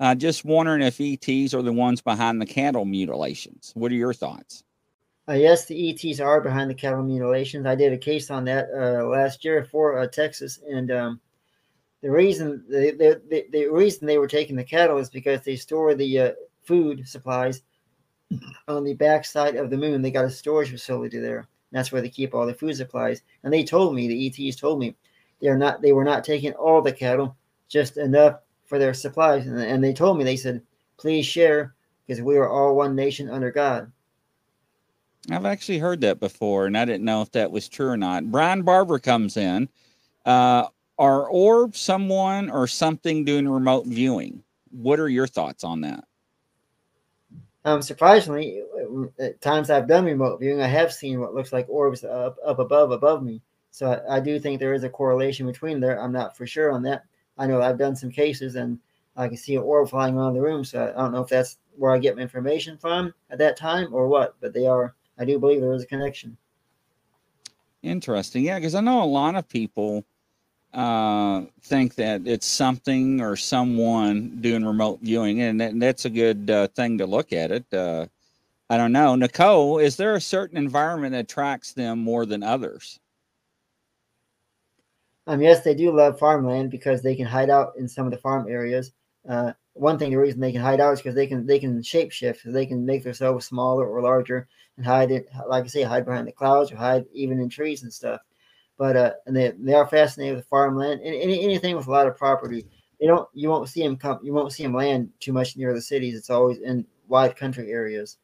[0.00, 3.72] Uh, just wondering if ETs are the ones behind the cattle mutilations.
[3.74, 4.64] What are your thoughts?
[5.30, 7.64] Uh, yes, the ETs are behind the cattle mutilations.
[7.64, 11.20] I did a case on that uh, last year for uh, Texas, and um,
[12.02, 15.94] the reason the, the, the, reason they were taking the cattle is because they store
[15.94, 17.62] the uh, food supplies
[18.66, 20.02] on the backside of the moon.
[20.02, 21.46] They got a storage facility there.
[21.70, 23.22] That's where they keep all the food supplies.
[23.44, 24.96] And they told me the ETs told me
[25.40, 27.36] they are not they were not taking all the cattle,
[27.68, 29.46] just enough for their supplies.
[29.46, 30.60] And, and they told me they said,
[30.96, 33.92] please share because we are all one nation under God.
[35.30, 38.30] I've actually heard that before, and I didn't know if that was true or not.
[38.30, 39.68] Brian Barber comes in.
[40.24, 44.42] Uh, are orbs someone or something doing remote viewing?
[44.70, 46.04] What are your thoughts on that?
[47.64, 48.62] Um, surprisingly,
[49.18, 52.58] at times I've done remote viewing, I have seen what looks like orbs up, up
[52.58, 53.42] above above me.
[53.70, 56.00] So I, I do think there is a correlation between there.
[56.00, 57.04] I'm not for sure on that.
[57.36, 58.78] I know I've done some cases and
[59.16, 60.64] I can see an orb flying around the room.
[60.64, 63.92] So I don't know if that's where I get my information from at that time
[63.92, 64.94] or what, but they are.
[65.20, 66.36] I do believe there is a connection.
[67.82, 70.04] Interesting, yeah, because I know a lot of people
[70.72, 76.10] uh, think that it's something or someone doing remote viewing, and, that, and that's a
[76.10, 77.72] good uh, thing to look at it.
[77.72, 78.06] Uh,
[78.70, 79.78] I don't know, Nicole.
[79.78, 82.98] Is there a certain environment that attracts them more than others?
[85.26, 88.18] Um, yes, they do love farmland because they can hide out in some of the
[88.18, 88.92] farm areas.
[89.28, 91.80] Uh, one thing, the reason they can hide out is because they can they can
[91.80, 92.42] shapeshift.
[92.42, 96.04] So they can make themselves smaller or larger and hide it, like I say, hide
[96.04, 98.20] behind the clouds or hide even in trees and stuff.
[98.76, 102.06] But uh, and they, they are fascinated with farmland and any, anything with a lot
[102.06, 102.66] of property.
[103.00, 105.72] You don't you won't see them come you won't see them land too much near
[105.72, 106.14] the cities.
[106.14, 108.18] It's always in wide country areas.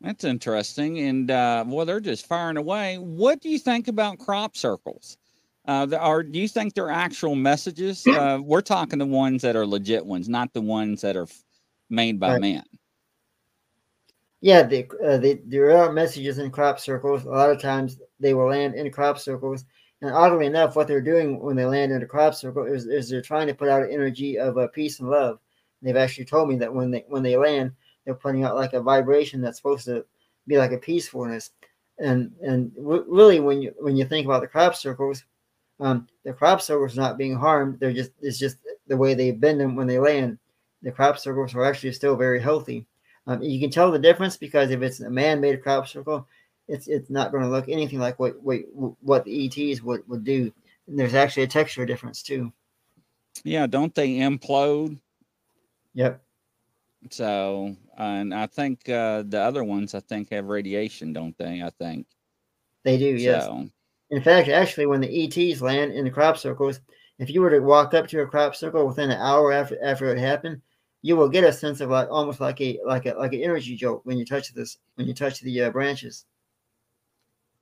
[0.00, 0.98] That's interesting.
[0.98, 2.96] And uh, well, they're just firing away.
[2.96, 5.18] What do you think about crop circles?
[5.66, 8.06] Uh, are do you think they're actual messages?
[8.06, 11.28] Uh, we're talking the ones that are legit ones, not the ones that are
[11.88, 12.40] made by right.
[12.40, 12.64] man.
[14.40, 17.24] Yeah, they, uh, they, there are messages in crop circles.
[17.24, 19.64] A lot of times they will land in crop circles.
[20.02, 23.08] And oddly enough, what they're doing when they land in a crop circle is, is
[23.08, 25.38] they're trying to put out an energy of uh, peace and love.
[25.80, 27.72] They've actually told me that when they when they land,
[28.04, 30.04] they're putting out like a vibration that's supposed to
[30.48, 31.50] be like a peacefulness.
[31.98, 35.24] And and w- really, when you when you think about the crop circles,
[35.82, 37.80] um, the crop circles not being harmed.
[37.80, 40.38] They're just it's just the way they bend them when they land.
[40.82, 42.86] The crop circles are actually still very healthy.
[43.26, 46.26] Um, you can tell the difference because if it's a man-made crop circle,
[46.68, 48.60] it's it's not going to look anything like what what,
[49.00, 50.52] what the ETs would, would do.
[50.86, 52.52] And there's actually a texture difference too.
[53.44, 54.98] Yeah, don't they implode?
[55.94, 56.22] Yep.
[57.10, 61.60] So, and I think uh, the other ones, I think, have radiation, don't they?
[61.60, 62.06] I think
[62.84, 63.06] they do.
[63.06, 63.46] Yes.
[63.46, 63.68] So,
[64.12, 66.80] in fact, actually, when the ETs land in the crop circles,
[67.18, 70.14] if you were to walk up to a crop circle within an hour after after
[70.14, 70.60] it happened,
[71.00, 73.74] you will get a sense of like almost like a like a like an energy
[73.74, 76.26] jolt when you touch this when you touch the uh, branches.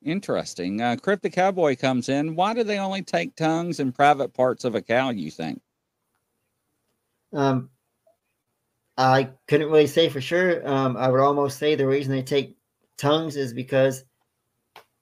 [0.03, 0.81] Interesting.
[0.81, 2.35] Uh, Cryptic Cowboy comes in.
[2.35, 5.11] Why do they only take tongues and private parts of a cow?
[5.11, 5.63] You think?
[7.33, 7.71] Um,
[8.99, 10.67] I couldn't really say for sure.
[10.69, 12.57] Um, I would almost say the reason they take
[12.97, 14.05] tongues is because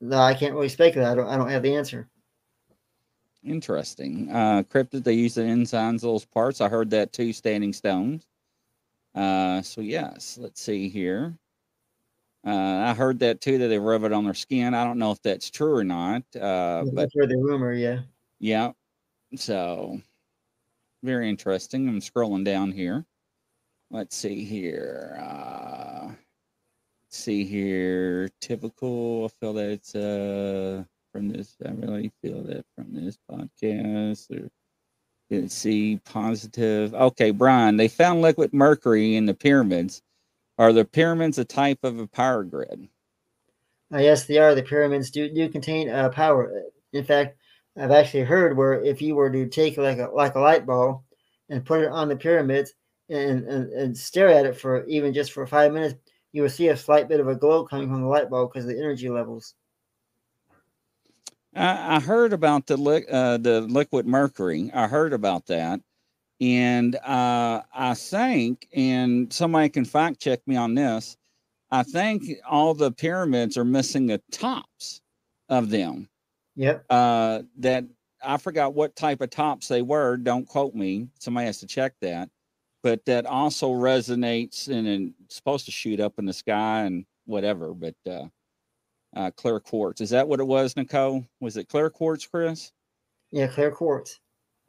[0.00, 1.08] no, I can't really speculate.
[1.08, 1.28] I don't.
[1.28, 2.08] I don't have the answer.
[3.44, 4.28] Interesting.
[4.30, 6.60] Uh, cryptid, they use the enzymes, those parts.
[6.60, 8.26] I heard that too, standing stones.
[9.14, 11.34] Uh, so, yes, let's see here.
[12.46, 14.74] Uh, I heard that too, that they rub it on their skin.
[14.74, 16.22] I don't know if that's true or not.
[16.34, 18.00] Uh, but that's where the rumor, yeah.
[18.38, 18.72] Yeah.
[19.36, 20.00] So,
[21.02, 21.88] very interesting.
[21.88, 23.04] I'm scrolling down here.
[23.90, 25.16] Let's see here.
[25.20, 26.10] Uh,
[27.16, 28.28] see here.
[28.40, 29.26] Typical.
[29.26, 31.56] I feel that it's uh from this.
[31.64, 34.50] I really feel that from this podcast.
[35.30, 36.94] Let's see, positive.
[36.94, 40.02] Okay, Brian, they found liquid mercury in the pyramids.
[40.58, 42.88] Are the pyramids a type of a power grid?
[43.92, 44.54] Uh, yes, they are.
[44.54, 46.64] The pyramids do do contain uh, power.
[46.92, 47.36] In fact,
[47.76, 51.02] I've actually heard where if you were to take like a like a light bulb
[51.48, 52.74] and put it on the pyramids
[53.08, 55.94] and, and, and stare at it for even just for five minutes,
[56.32, 58.64] you will see a slight bit of a glow coming from the light bulb because
[58.64, 59.54] of the energy levels.
[61.54, 64.70] I, I heard about the li- uh, the liquid mercury.
[64.74, 65.80] I heard about that,
[66.40, 71.16] and uh, I think, and somebody can fact check me on this.
[71.70, 75.00] I think all the pyramids are missing the tops
[75.48, 76.08] of them.
[76.56, 76.84] Yep.
[76.90, 77.84] Uh, that
[78.22, 80.16] I forgot what type of tops they were.
[80.16, 81.08] Don't quote me.
[81.18, 82.28] Somebody has to check that.
[82.82, 87.74] But that also resonates and, and supposed to shoot up in the sky and whatever.
[87.74, 88.26] But uh,
[89.16, 90.00] uh, clear quartz.
[90.00, 91.24] Is that what it was, Nicole?
[91.40, 92.72] Was it clear quartz, Chris?
[93.30, 94.20] Yeah, clear quartz.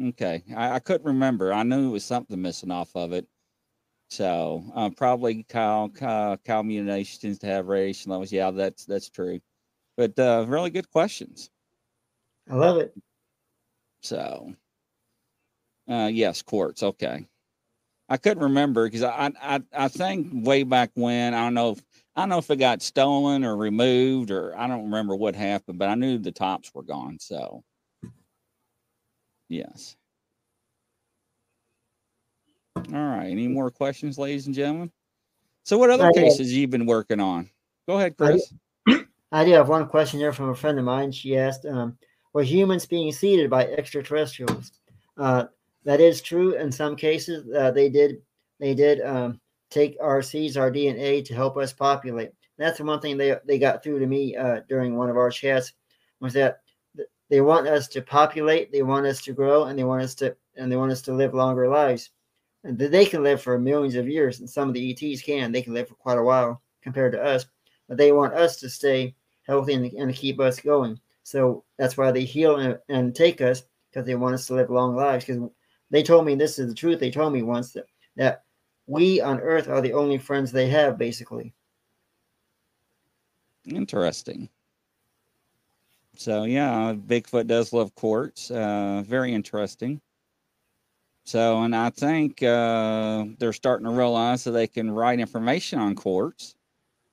[0.02, 1.54] Okay, I, I couldn't remember.
[1.54, 3.28] I knew it was something missing off of it.
[4.10, 8.32] So uh, probably Kyle, Kyle, Kyle munitions to have radiation levels.
[8.32, 9.40] Yeah, that's that's true.
[9.98, 11.50] But uh, really good questions.
[12.50, 12.94] I love it.
[14.02, 14.54] So,
[15.90, 16.82] uh, yes, quartz.
[16.82, 17.28] Okay.
[18.10, 21.84] I couldn't remember because I, I I think way back when I don't know if
[22.16, 25.78] I don't know if it got stolen or removed or I don't remember what happened,
[25.78, 27.18] but I knew the tops were gone.
[27.20, 27.64] So,
[29.48, 29.96] yes.
[32.76, 33.30] All right.
[33.30, 34.92] Any more questions, ladies and gentlemen?
[35.64, 37.50] So, what other cases you've been working on?
[37.88, 38.54] Go ahead, Chris.
[39.32, 41.12] I do have one question here from a friend of mine.
[41.12, 41.98] She asked, um,
[42.34, 44.72] or humans being seeded by extraterrestrials.
[45.18, 45.46] Uh,
[45.90, 47.52] that is true in some cases.
[47.52, 48.22] Uh, they did
[48.60, 52.30] they did um, take our seeds, our DNA, to help us populate.
[52.60, 55.32] That's the one thing they they got through to me uh, during one of our
[55.32, 55.74] chats
[56.20, 56.60] was that
[57.32, 60.36] they want us to populate, they want us to grow, and they want us to
[60.58, 62.12] and they want us to live longer lives.
[62.64, 65.52] And they can live for millions of years, and some of the ETs can.
[65.52, 67.48] They can live for quite a while compared to us,
[67.88, 69.16] but they want us to stay
[69.48, 71.00] healthy and, and keep us going.
[71.24, 74.70] So that's why they heal and, and take us because they want us to live
[74.70, 75.26] long lives.
[75.26, 75.50] Because
[75.92, 77.00] they told me this is the truth.
[77.00, 77.86] They told me once that,
[78.16, 78.44] that
[78.88, 81.54] we on Earth are the only friends they have, basically.
[83.66, 84.50] Interesting.
[86.16, 88.52] So yeah, Bigfoot does love quartz.
[88.52, 90.02] Uh, very interesting.
[91.24, 95.96] So, and I think uh, they're starting to realize that they can write information on
[95.96, 96.56] quartz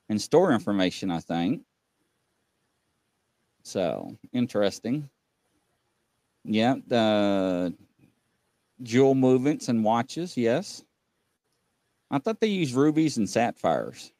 [0.08, 1.10] and store information.
[1.10, 1.62] I think.
[3.62, 5.08] So interesting.
[6.44, 7.74] Yeah, the
[8.82, 10.36] jewel movements and watches.
[10.36, 10.82] Yes,
[12.10, 14.12] I thought they use rubies and sapphires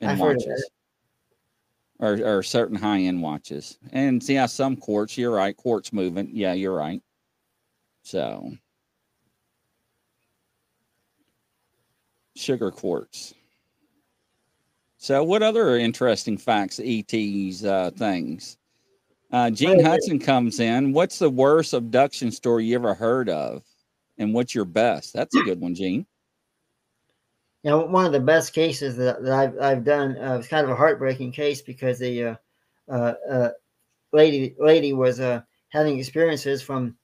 [0.00, 0.70] in I've watches,
[1.98, 3.78] or, or certain high end watches.
[3.92, 5.18] And see, how some quartz.
[5.18, 5.56] You're right.
[5.56, 6.34] Quartz movement.
[6.34, 7.02] Yeah, you're right.
[8.02, 8.52] So
[12.36, 13.34] sugar quartz.
[14.96, 18.56] So, what other interesting facts, ETs, uh, things?
[19.30, 20.92] Uh, Gene Hudson comes in.
[20.92, 23.62] What's the worst abduction story you ever heard of?
[24.18, 25.12] And what's your best?
[25.14, 26.06] That's a good one, Gene.
[27.62, 30.64] You know, one of the best cases that, that I've, I've done uh, was kind
[30.64, 32.34] of a heartbreaking case because the uh,
[32.88, 33.50] uh, uh,
[34.12, 36.96] lady lady was uh, having experiences from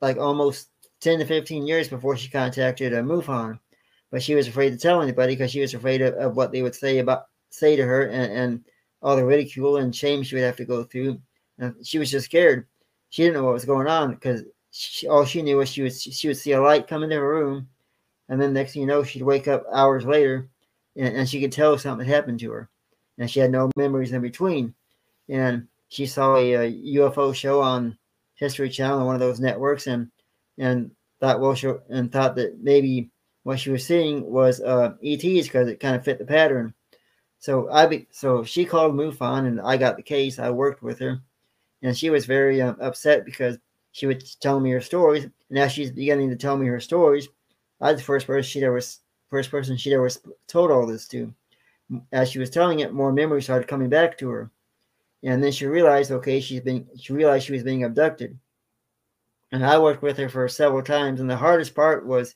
[0.00, 0.68] like almost
[1.00, 3.58] 10 to 15 years before she contacted uh, MUFON.
[4.10, 6.62] But she was afraid to tell anybody because she was afraid of, of what they
[6.62, 8.64] would say about say to her and, and
[9.02, 11.20] all the ridicule and shame she would have to go through.
[11.58, 12.66] And she was just scared.
[13.10, 14.42] She didn't know what was going on because
[14.72, 17.28] she, all she knew was she would she would see a light come into her
[17.28, 17.68] room,
[18.28, 20.48] and then next thing you know, she'd wake up hours later,
[20.96, 22.70] and, and she could tell something had happened to her,
[23.18, 24.74] and she had no memories in between.
[25.28, 27.98] And she saw a, a UFO show on
[28.34, 30.10] History Channel, one of those networks, and
[30.58, 33.10] and thought well, she, and thought that maybe
[33.42, 36.72] what she was seeing was uh, ETs because it kind of fit the pattern.
[37.40, 40.38] So I be, so she called MUFON and I got the case.
[40.38, 41.20] I worked with her,
[41.82, 43.58] and she was very um, upset because
[43.92, 45.28] she was telling me her stories.
[45.50, 47.28] And as she's beginning to tell me her stories,
[47.80, 48.80] I was the first person she'd ever
[49.30, 50.10] first person she'd ever
[50.46, 51.32] told all this to.
[52.10, 54.50] As she was telling it, more memories started coming back to her,
[55.22, 58.38] and then she realized, okay, she's been she realized she was being abducted.
[59.52, 62.34] And I worked with her for several times, and the hardest part was,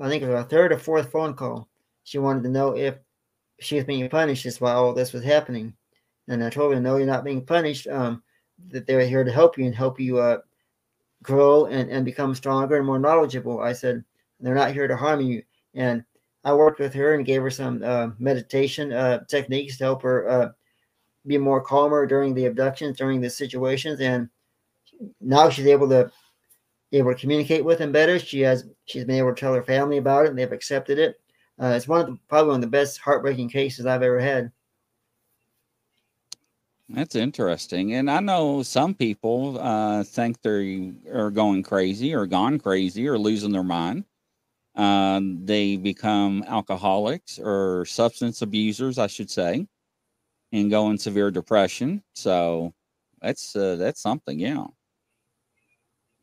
[0.00, 1.68] I think it was a third or fourth phone call.
[2.04, 2.94] She wanted to know if
[3.58, 5.74] she was being punished is while all this was happening.
[6.28, 7.88] And I told her, no, you're not being punished.
[7.88, 8.22] Um,
[8.68, 10.38] that they're here to help you and help you uh,
[11.24, 13.58] grow and, and become stronger and more knowledgeable.
[13.60, 14.04] I said,
[14.38, 15.42] they're not here to harm you.
[15.74, 16.04] And
[16.44, 20.28] I worked with her and gave her some uh, meditation uh, techniques to help her
[20.28, 20.48] uh,
[21.26, 24.00] be more calmer during the abductions, during the situations.
[24.00, 24.28] And
[25.20, 26.12] now she's able to
[26.92, 28.18] able to communicate with them better.
[28.18, 31.20] She has she's been able to tell her family about it, and they've accepted it.
[31.60, 34.52] Uh, it's one of the, probably one of the best heartbreaking cases I've ever had.
[36.88, 37.94] That's interesting.
[37.94, 43.18] And I know some people uh, think they are going crazy or gone crazy or
[43.18, 44.04] losing their mind.
[44.76, 49.66] Uh, they become alcoholics or substance abusers, I should say,
[50.52, 52.02] and go in severe depression.
[52.14, 52.74] So
[53.22, 54.66] that's uh, that's something, yeah.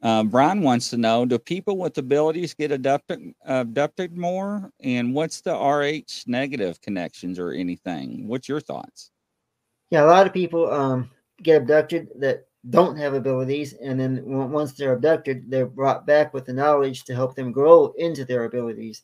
[0.01, 4.71] Uh, Brian wants to know: Do people with abilities get abducted, abducted more?
[4.79, 8.27] And what's the RH negative connections or anything?
[8.27, 9.10] What's your thoughts?
[9.91, 11.11] Yeah, a lot of people um,
[11.43, 16.45] get abducted that don't have abilities, and then once they're abducted, they're brought back with
[16.45, 19.03] the knowledge to help them grow into their abilities.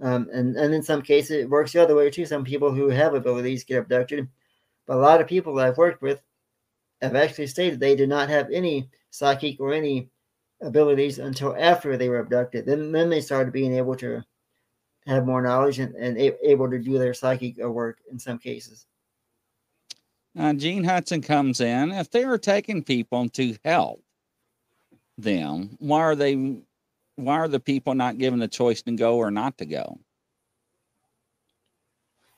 [0.00, 2.24] Um, and and in some cases, it works the other way too.
[2.26, 4.28] Some people who have abilities get abducted,
[4.86, 6.22] but a lot of people I've worked with
[7.02, 10.08] have actually stated they did not have any psychic or any
[10.62, 12.66] abilities until after they were abducted.
[12.66, 14.22] Then then they started being able to
[15.06, 18.86] have more knowledge and, and able to do their psychic uh, work in some cases.
[20.38, 21.92] Uh, Gene Hudson comes in.
[21.92, 24.02] If they are taking people to help
[25.16, 26.56] them, why are they?
[27.16, 29.98] Why are the people not given the choice to go or not to go?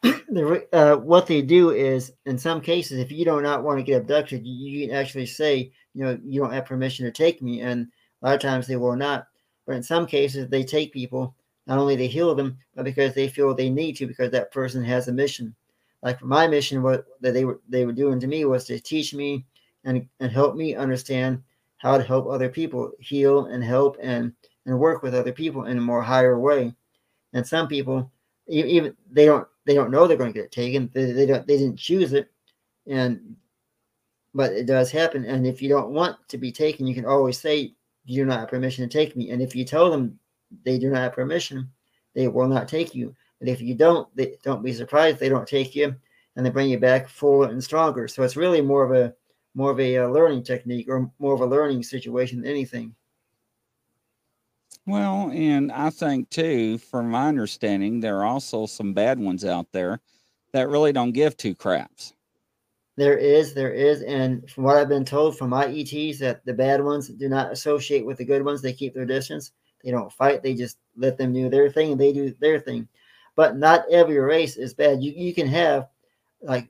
[0.73, 4.03] uh, what they do is, in some cases, if you do not want to get
[4.03, 7.89] abducted, you, can actually say, you know, you don't have permission to take me, and
[8.23, 9.27] a lot of times they will not.
[9.67, 11.35] But in some cases, they take people.
[11.67, 14.85] Not only they heal them, but because they feel they need to, because that person
[14.85, 15.55] has a mission.
[16.03, 19.15] Like my mission, what that they were they were doing to me was to teach
[19.15, 19.45] me
[19.85, 21.43] and, and help me understand
[21.79, 24.33] how to help other people heal and help and,
[24.67, 26.75] and work with other people in a more higher way.
[27.33, 28.11] And some people,
[28.47, 30.91] even they don't they don't know they're going to get taken.
[30.95, 32.31] They, they don't they didn't choose it,
[32.87, 33.37] and
[34.35, 35.25] but it does happen.
[35.25, 37.75] And if you don't want to be taken, you can always say
[38.05, 39.31] you do not have permission to take me.
[39.31, 40.19] And if you tell them
[40.65, 41.71] they do not have permission,
[42.15, 43.15] they will not take you.
[43.41, 45.95] And if you don't, they don't be surprised they don't take you,
[46.37, 48.09] and they bring you back fuller and stronger.
[48.09, 49.15] So it's really more of a
[49.55, 52.95] more of a, uh, learning technique or more of a learning situation than anything.
[54.87, 59.67] Well, and I think too, from my understanding, there are also some bad ones out
[59.73, 60.01] there
[60.53, 62.15] that really don't give two craps.
[62.97, 66.55] There is, there is, and from what I've been told from my ETs, that the
[66.55, 68.63] bad ones do not associate with the good ones.
[68.63, 69.53] They keep their distance.
[69.85, 70.43] They don't fight.
[70.43, 72.89] They just let them do their thing, and they do their thing.
[73.39, 75.01] But not every race is bad.
[75.01, 75.87] You you can have
[76.43, 76.69] like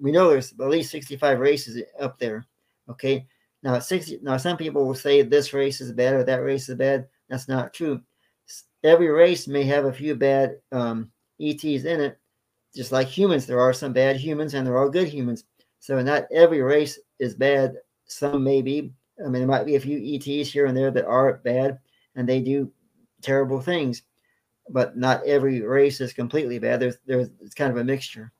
[0.00, 2.46] we know there's at least 65 races up there.
[2.88, 3.26] Okay,
[3.64, 4.20] now 60.
[4.22, 7.08] Now some people will say this race is bad or that race is bad.
[7.28, 8.00] That's not true.
[8.84, 12.20] Every race may have a few bad um, ETs in it,
[12.72, 13.44] just like humans.
[13.44, 15.42] There are some bad humans and there are good humans.
[15.80, 17.78] So not every race is bad.
[18.04, 18.92] Some may be.
[19.18, 21.80] I mean, there might be a few ETs here and there that are bad
[22.14, 22.70] and they do
[23.22, 24.02] terrible things,
[24.68, 26.80] but not every race is completely bad.
[26.80, 28.32] There's there's it's kind of a mixture.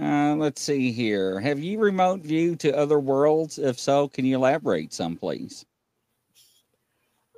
[0.00, 1.38] Uh, let's see here.
[1.38, 3.58] Have you remote view to other worlds?
[3.58, 5.64] If so, can you elaborate some, please?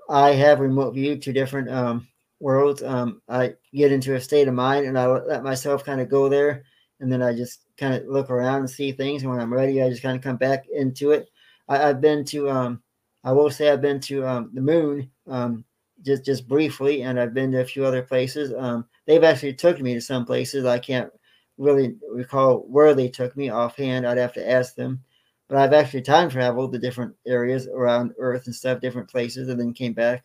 [0.09, 2.09] I have remote view to different um,
[2.41, 2.83] worlds.
[2.83, 6.29] Um, I get into a state of mind and I let myself kind of go
[6.29, 6.65] there
[7.01, 9.23] and then I just kind of look around and see things.
[9.23, 11.29] And when I'm ready, I just kind of come back into it.
[11.69, 12.83] I, have been to, um,
[13.25, 15.65] I will say, I've been to um, the moon um,
[16.03, 18.53] just just briefly, and I've been to a few other places.
[18.57, 20.65] Um, they've actually took me to some places.
[20.65, 21.11] I can't
[21.59, 24.07] really recall where they took me offhand.
[24.07, 25.03] I'd have to ask them.
[25.49, 29.59] But I've actually time traveled to different areas around Earth and stuff, different places, and
[29.59, 30.25] then came back.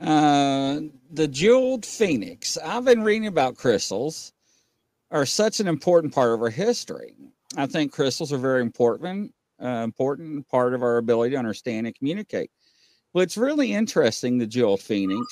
[0.00, 0.80] Uh,
[1.12, 2.58] the jeweled phoenix.
[2.58, 4.32] I've been reading about crystals
[5.10, 7.14] are such an important part of our history.
[7.56, 9.32] I think crystals are very important,
[9.62, 12.50] uh, important part of our ability to understand and communicate.
[13.14, 15.26] What's really interesting, the jewel phoenix,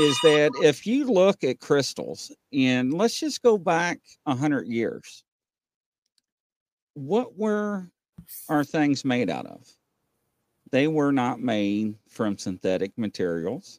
[0.00, 5.22] is that if you look at crystals, and let's just go back a hundred years,
[6.94, 7.88] what were
[8.48, 9.68] our things made out of?
[10.72, 13.78] They were not made from synthetic materials,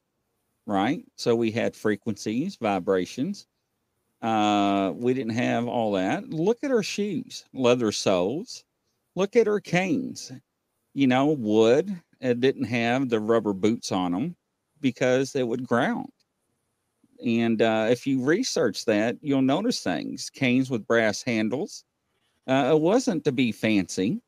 [0.66, 1.04] right?
[1.18, 3.48] So we had frequencies, vibrations
[4.26, 6.30] uh, we didn't have all that.
[6.32, 8.64] Look at our shoes, leather soles.
[9.16, 10.32] Look at our canes.
[10.96, 12.02] You know, wood.
[12.22, 14.36] It didn't have the rubber boots on them
[14.82, 16.12] because it would ground.
[17.26, 20.30] And uh, if you research that, you'll notice things.
[20.30, 21.84] Canes with brass handles.
[22.48, 24.22] Uh, it wasn't to be fancy.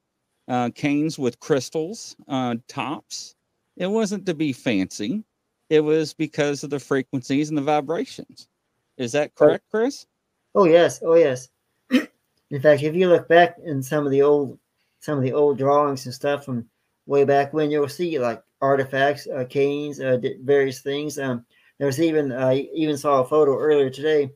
[0.48, 3.36] Uh, canes with crystals uh, tops.
[3.76, 5.24] It wasn't to be fancy.
[5.70, 8.48] It was because of the frequencies and the vibrations.
[8.98, 10.08] Is that correct, Chris?
[10.56, 11.50] Oh yes, oh yes.
[11.92, 14.58] in fact, if you look back in some of the old
[15.00, 16.68] some of the old drawings and stuff from
[17.08, 21.18] way back when, you'll see like artifacts, uh, canes, uh, various things.
[21.18, 21.46] Um,
[21.80, 24.32] there's even I even saw a photo earlier today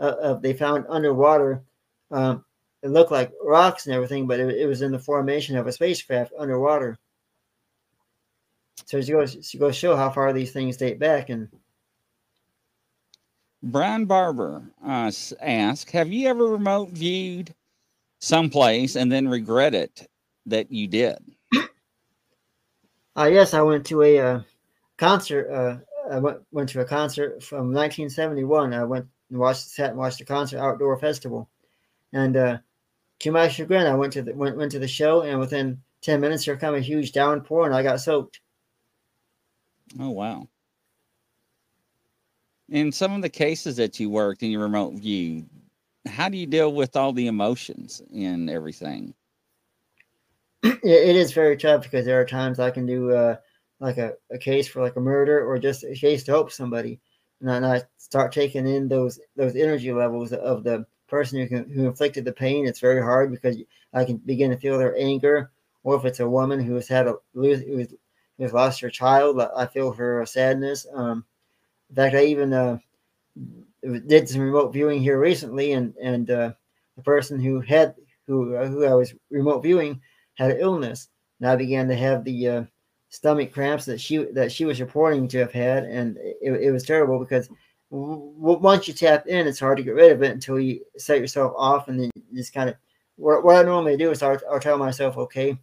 [0.00, 1.62] uh, of they found underwater.
[2.10, 2.44] Um,
[2.82, 5.72] it looked like rocks and everything, but it, it was in the formation of a
[5.72, 6.98] spacecraft underwater.
[8.84, 11.48] So it goes, it goes show how far these things date back and
[13.62, 15.10] Brian Barber uh,
[15.40, 17.54] asked, "Have you ever remote viewed
[18.20, 20.08] someplace and then regret it
[20.44, 21.35] that you did?"
[23.16, 24.40] Uh, yes, I went to a uh,
[24.96, 25.50] concert.
[25.50, 25.78] Uh,
[26.12, 28.74] I went, went to a concert from 1971.
[28.74, 31.48] I went and watched, sat and watched the concert outdoor festival,
[32.12, 32.58] and uh,
[33.20, 36.20] to my chagrin, I went to the went, went to the show, and within 10
[36.20, 38.40] minutes, there come a huge downpour, and I got soaked.
[39.98, 40.48] Oh wow!
[42.68, 45.46] in some of the cases that you worked in your remote view,
[46.06, 49.14] how do you deal with all the emotions and everything?
[50.82, 53.36] it is very tough because there are times I can do uh,
[53.80, 57.00] like a, a case for like a murder or just a case to help somebody,
[57.40, 61.70] and then I start taking in those those energy levels of the person who can,
[61.70, 62.66] who inflicted the pain.
[62.66, 63.56] It's very hard because
[63.92, 65.50] I can begin to feel their anger,
[65.84, 67.94] or if it's a woman who has had a lose who's,
[68.38, 70.86] who's lost her child, I feel her sadness.
[70.92, 71.24] Um,
[71.90, 72.78] in fact, I even uh,
[74.06, 76.52] did some remote viewing here recently, and and uh,
[76.96, 77.94] the person who had
[78.26, 80.00] who uh, who I was remote viewing
[80.36, 81.08] had an illness,
[81.40, 82.64] and I began to have the uh,
[83.08, 86.84] stomach cramps that she that she was reporting to have had, and it, it was
[86.84, 87.48] terrible because
[87.90, 91.20] w- once you tap in, it's hard to get rid of it until you set
[91.20, 92.76] yourself off, and then you just kind of
[93.16, 95.58] what, what I normally do is I'll, I'll tell myself, okay,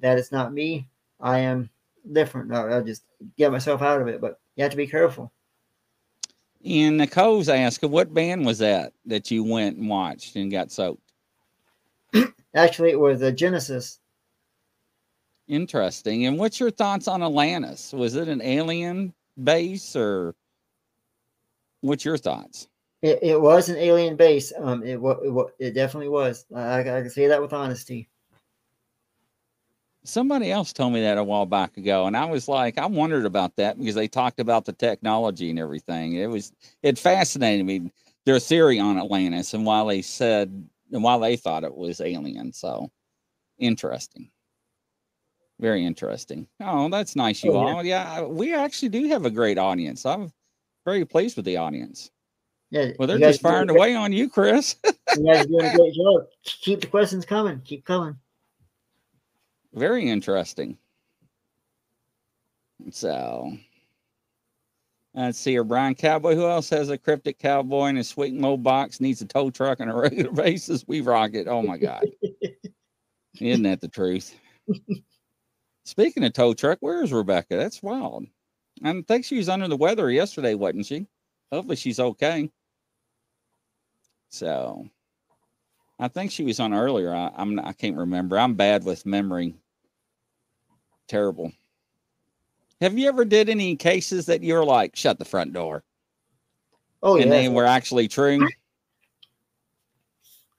[0.00, 0.88] that it's not me.
[1.20, 1.70] I am
[2.12, 2.48] different.
[2.48, 3.04] No, I'll just
[3.36, 4.20] get myself out of it.
[4.20, 5.32] But you have to be careful.
[6.64, 11.12] And Nicole's asking, what band was that that you went and watched and got soaked?
[12.56, 14.00] Actually, it was a Genesis.
[15.46, 16.26] Interesting.
[16.26, 17.92] And what's your thoughts on Atlantis?
[17.92, 20.34] Was it an alien base or
[21.82, 22.66] what's your thoughts?
[23.02, 24.52] It, it was an alien base.
[24.58, 26.46] Um, it, it, it definitely was.
[26.54, 28.08] I, I can say that with honesty.
[30.02, 33.26] Somebody else told me that a while back ago, and I was like, I wondered
[33.26, 36.14] about that because they talked about the technology and everything.
[36.14, 36.52] It was
[36.84, 37.90] it fascinated me
[38.24, 42.52] their theory on Atlantis and why they said and why they thought it was alien.
[42.52, 42.90] So
[43.58, 44.30] interesting.
[45.58, 46.46] Very interesting.
[46.60, 47.84] Oh, that's nice, you oh, all.
[47.84, 48.20] Yeah.
[48.20, 50.04] yeah, we actually do have a great audience.
[50.04, 50.30] I'm
[50.84, 52.10] very pleased with the audience.
[52.70, 52.90] Yeah.
[52.98, 54.76] Well, they're just firing away on you, Chris.
[54.84, 56.26] you guys are doing a great job.
[56.44, 57.60] Keep the questions coming.
[57.64, 58.16] Keep coming.
[59.72, 60.76] Very interesting.
[62.90, 63.52] So
[65.16, 65.64] let's see here.
[65.64, 66.34] Brian Cowboy.
[66.34, 69.00] Who else has a cryptic cowboy in a sweet mo box?
[69.00, 70.84] Needs a tow truck on a regular basis.
[70.86, 71.48] We rock it.
[71.48, 72.04] Oh my God.
[73.40, 74.34] Isn't that the truth?
[75.84, 77.56] Speaking of tow truck, where's Rebecca?
[77.56, 78.26] That's wild.
[78.82, 81.06] I think she was under the weather yesterday, wasn't she?
[81.52, 82.50] Hopefully she's okay.
[84.30, 84.88] So
[85.98, 87.14] I think she was on earlier.
[87.14, 88.38] I, I'm I can't remember.
[88.38, 89.54] I'm bad with memory.
[91.08, 91.52] Terrible.
[92.80, 95.82] Have you ever did any cases that you're like, shut the front door?
[97.02, 97.30] Oh, and yeah.
[97.30, 98.46] they were actually true.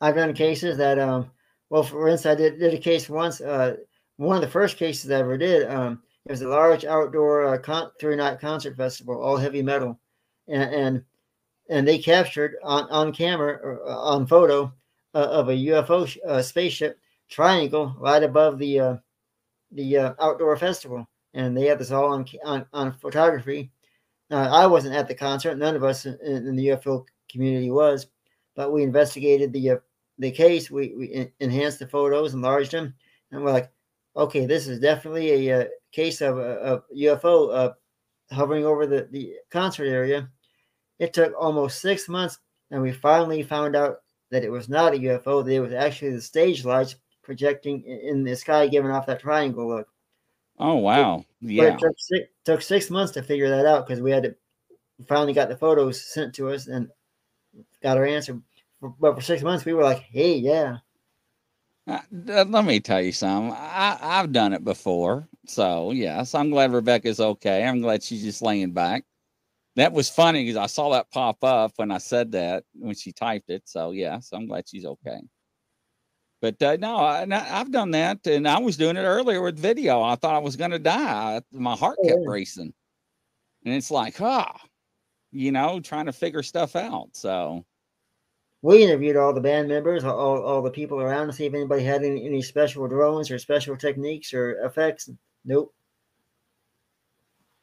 [0.01, 1.32] I've done cases that, um,
[1.70, 3.41] well, for instance, I did, did a case once.
[3.41, 3.78] Uh,
[4.18, 5.68] one of the first cases I ever did.
[5.70, 9.99] Um, it was a large outdoor uh, con- three night concert festival, all heavy metal,
[10.47, 11.03] and and,
[11.70, 14.74] and they captured on on camera uh, on photo
[15.13, 16.99] uh, of a UFO sh- uh, spaceship
[17.30, 18.97] triangle right above the uh,
[19.72, 21.07] the uh, outdoor festival,
[21.38, 23.71] and they had this all on on, on photography.
[24.29, 28.07] Now, I wasn't at the concert; none of us in, in the UFO community was,
[28.55, 29.77] but we investigated the uh,
[30.17, 30.69] the case.
[30.71, 32.93] We we enhanced the photos, enlarged them,
[33.31, 33.71] and we're like,
[34.15, 37.73] okay, this is definitely a, a case of a, a UFO uh,
[38.31, 40.29] hovering over the the concert area.
[40.99, 42.39] It took almost six months,
[42.71, 43.97] and we finally found out
[44.31, 45.45] that it was not a UFO.
[45.45, 49.67] That it was actually the stage lights projecting in the sky, giving off that triangle
[49.67, 49.88] look.
[50.59, 51.23] Oh wow!
[51.41, 54.35] Yeah, it took six, took six months to figure that out because we had to
[55.07, 56.89] finally got the photos sent to us and
[57.81, 58.41] got our answer.
[58.81, 60.77] But for six months, we were like, "Hey, yeah."
[61.88, 63.53] Uh, let me tell you something.
[63.57, 67.63] I, I've done it before, so yes, I'm glad Rebecca's okay.
[67.63, 69.05] I'm glad she's just laying back.
[69.77, 73.13] That was funny because I saw that pop up when I said that when she
[73.13, 73.63] typed it.
[73.65, 75.21] So yes, I'm glad she's okay.
[76.41, 80.03] But uh, no, I, have done that, and I was doing it earlier with video.
[80.03, 81.41] I thought I was going to die.
[81.51, 82.73] My heart kept racing,
[83.65, 84.55] and it's like, ah,
[85.31, 87.09] you know, trying to figure stuff out.
[87.13, 87.65] So
[88.61, 91.83] we interviewed all the band members, all, all the people around to see if anybody
[91.83, 95.09] had any, any special drones or special techniques or effects.
[95.43, 95.73] Nope.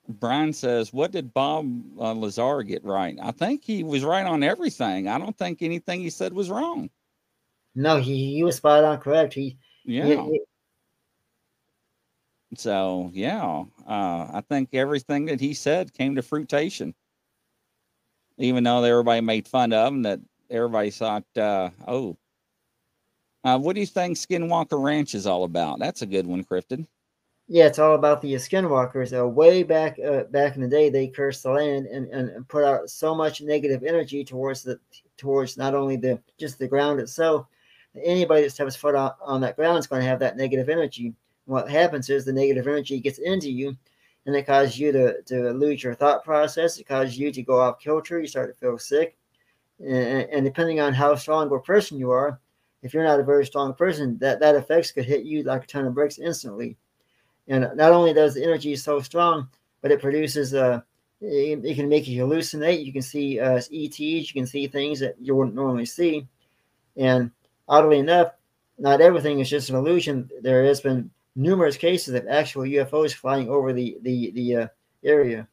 [0.08, 1.66] Brian says, "What did Bob
[1.98, 3.16] uh, Lazar get right?
[3.22, 5.06] I think he was right on everything.
[5.06, 6.90] I don't think anything he said was wrong."
[7.74, 9.34] No, he, he was spot on correct.
[9.34, 10.06] He yeah.
[10.06, 10.40] He, he,
[12.56, 16.94] so yeah, uh, I think everything that he said came to fruition.
[18.38, 20.20] Even though everybody made fun of him, that
[20.50, 22.16] everybody thought, uh, oh,
[23.44, 25.78] uh, what do you think Skinwalker Ranch is all about?
[25.78, 26.86] That's a good one, Krypton.
[27.46, 29.16] Yeah, it's all about the Skinwalkers.
[29.16, 32.64] Uh, way back, uh, back in the day, they cursed the land and, and put
[32.64, 34.80] out so much negative energy towards the
[35.18, 37.46] towards not only the just the ground itself,
[38.02, 41.14] anybody that steps foot on, on that ground is going to have that negative energy.
[41.46, 43.76] What happens is the negative energy gets into you
[44.26, 46.78] and it causes you to, to lose your thought process.
[46.78, 48.20] It causes you to go off kilter.
[48.20, 49.16] You start to feel sick.
[49.80, 52.40] And, and depending on how strong a person you are,
[52.82, 55.66] if you're not a very strong person, that, that effects could hit you like a
[55.66, 56.76] ton of bricks instantly.
[57.48, 59.48] And not only does the energy so strong,
[59.82, 60.80] but it produces uh,
[61.20, 62.84] it, it can make you hallucinate.
[62.84, 66.26] You can see uh, ETs, you can see things that you wouldn't normally see.
[66.96, 67.30] And
[67.68, 68.32] oddly enough,
[68.78, 70.28] not everything is just an illusion.
[70.42, 74.68] There has been numerous cases of actual UFOs flying over the the the uh,
[75.04, 75.48] area.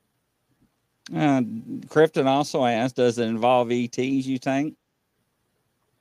[1.13, 1.41] Uh,
[1.87, 3.97] Krypton also asked, "Does it involve ETs?
[3.97, 4.75] You think?"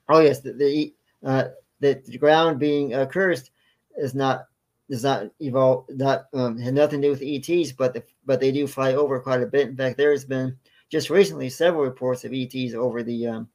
[0.09, 0.95] Oh yes, the the,
[1.25, 1.45] uh,
[1.81, 3.51] the, ground being uh, cursed
[3.97, 4.47] is not
[4.89, 8.53] does not evolve not um, had nothing to do with ETs, but the, but they
[8.53, 9.69] do fly over quite a bit.
[9.69, 10.57] In fact, there has been
[10.89, 13.49] just recently several reports of ETs over the um,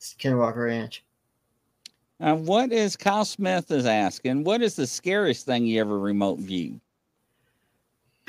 [0.00, 1.04] Skinwalker Ranch.
[2.20, 4.44] Uh, what is Kyle Smith is asking?
[4.44, 6.80] What is the scariest thing you ever remote viewed?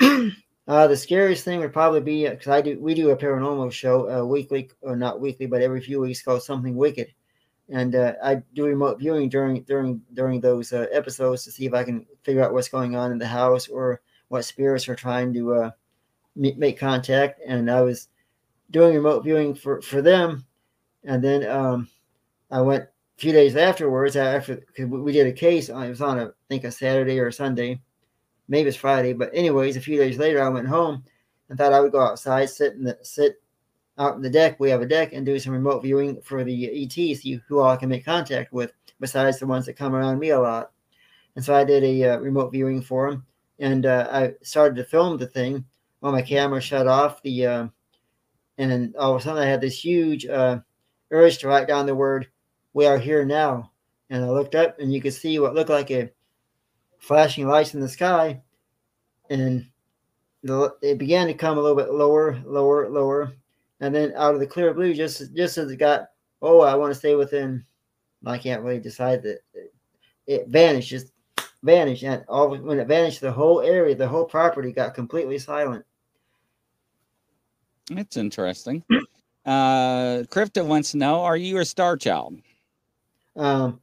[0.00, 4.10] uh, the scariest thing would probably be because I do we do a paranormal show
[4.10, 7.12] uh, weekly or not weekly, but every few weeks called Something Wicked,
[7.68, 11.72] and uh, I do remote viewing during during during those uh, episodes to see if
[11.72, 15.32] I can figure out what's going on in the house or what spirits are trying
[15.34, 15.70] to uh,
[16.34, 17.40] make contact.
[17.46, 18.08] And I was
[18.72, 20.44] doing remote viewing for for them,
[21.04, 21.88] and then um,
[22.50, 25.70] I went a few days afterwards after we did a case.
[25.70, 27.80] Uh, it was on a I think a Saturday or a Sunday,
[28.48, 29.12] maybe it's Friday.
[29.12, 31.02] But anyways, a few days later, I went home
[31.48, 33.42] and thought I would go outside, sit in the sit
[33.98, 34.60] out in the deck.
[34.60, 37.76] We have a deck and do some remote viewing for the ETs, who all I
[37.76, 40.72] can make contact with, besides the ones that come around me a lot.
[41.36, 43.26] And so I did a uh, remote viewing for them,
[43.58, 45.64] and uh, I started to film the thing
[46.00, 47.22] while my camera shut off.
[47.22, 47.68] The uh,
[48.58, 50.58] and all of a sudden I had this huge uh,
[51.10, 52.28] urge to write down the word
[52.76, 53.72] "We are here now,"
[54.10, 56.10] and I looked up and you could see what looked like a
[56.98, 58.42] flashing lights in the sky,
[59.30, 59.66] and
[60.42, 63.32] the, it began to come a little bit lower, lower, lower,
[63.80, 66.10] and then out of the clear blue, just just as it got,
[66.42, 67.64] oh, I want to stay within.
[68.26, 69.72] I can't really decide that it,
[70.26, 71.12] it vanished, just
[71.62, 75.82] vanished, and all when it vanished, the whole area, the whole property got completely silent.
[77.90, 78.84] It's interesting.
[79.46, 82.36] Uh, Crypto wants to know: Are you a star child?
[83.36, 83.80] Um,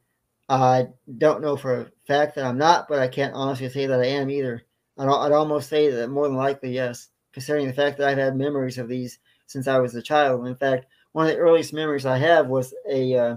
[0.48, 0.88] I
[1.18, 4.06] don't know for a fact that I'm not, but I can't honestly say that I
[4.06, 4.62] am either.
[4.98, 8.36] I'd, I'd almost say that more than likely, yes, considering the fact that I've had
[8.36, 10.46] memories of these since I was a child.
[10.46, 13.36] In fact, one of the earliest memories I have was a uh,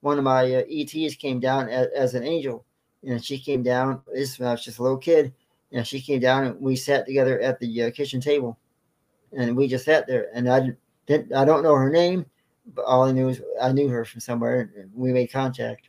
[0.00, 2.64] one of my uh, ETs came down as, as, an angel,
[3.02, 4.02] and she came down.
[4.12, 5.32] This when I was just a little kid,
[5.72, 8.58] and she came down, and we sat together at the uh, kitchen table,
[9.32, 10.28] and we just sat there.
[10.34, 10.70] And I
[11.06, 12.26] didn't, I don't know her name,
[12.84, 15.88] all I knew is I knew her from somewhere, we made contact.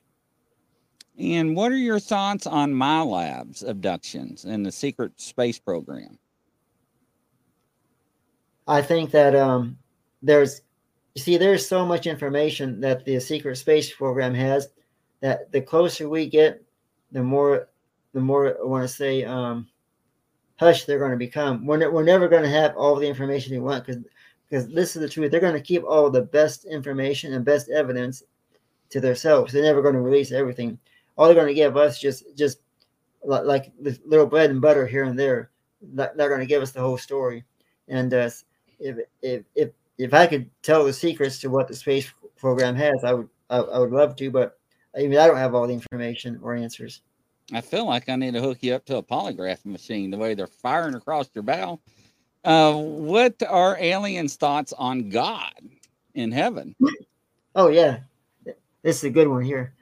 [1.19, 6.19] And what are your thoughts on MILABs abductions and the secret space program?
[8.67, 9.77] I think that um,
[10.21, 10.61] there's,
[11.15, 14.69] you see, there's so much information that the secret space program has
[15.21, 16.63] that the closer we get,
[17.11, 17.69] the more,
[18.13, 19.67] the more I want to say, um,
[20.59, 21.65] hush they're going to become.
[21.65, 24.03] We're, we're never going to have all the information we want because
[24.49, 25.31] because this is the truth.
[25.31, 28.23] They're going to keep all the best information and best evidence
[28.89, 29.51] to themselves.
[29.51, 30.79] They're never going to release everything.
[31.17, 32.59] All they're going to give us just just
[33.23, 35.51] like the little bread and butter here and there.
[35.81, 37.43] They're going to give us the whole story.
[37.87, 38.29] And uh,
[38.79, 43.03] if if if if I could tell the secrets to what the space program has,
[43.03, 44.59] I would I, I would love to, but
[44.95, 47.01] I mean I don't have all the information or answers.
[47.53, 50.11] I feel like I need to hook you up to a polygraph machine.
[50.11, 51.79] The way they're firing across your bow.
[52.47, 55.51] Uh, what are aliens' thoughts on God
[56.13, 56.75] in heaven?
[57.55, 57.99] Oh yeah,
[58.81, 59.73] this is a good one here.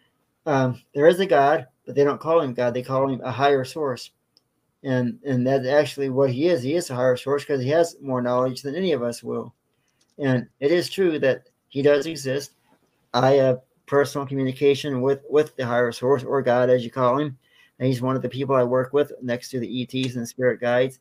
[0.45, 2.73] Um, there is a God, but they don't call him God.
[2.73, 4.09] They call him a higher source
[4.85, 6.61] and and that's actually what he is.
[6.61, 9.53] He is a higher source because he has more knowledge than any of us will.
[10.19, 12.53] And it is true that he does exist.
[13.13, 17.37] I have personal communication with with the higher source or God, as you call him.
[17.79, 20.61] And he's one of the people I work with next to the ETs and spirit
[20.61, 20.99] guides.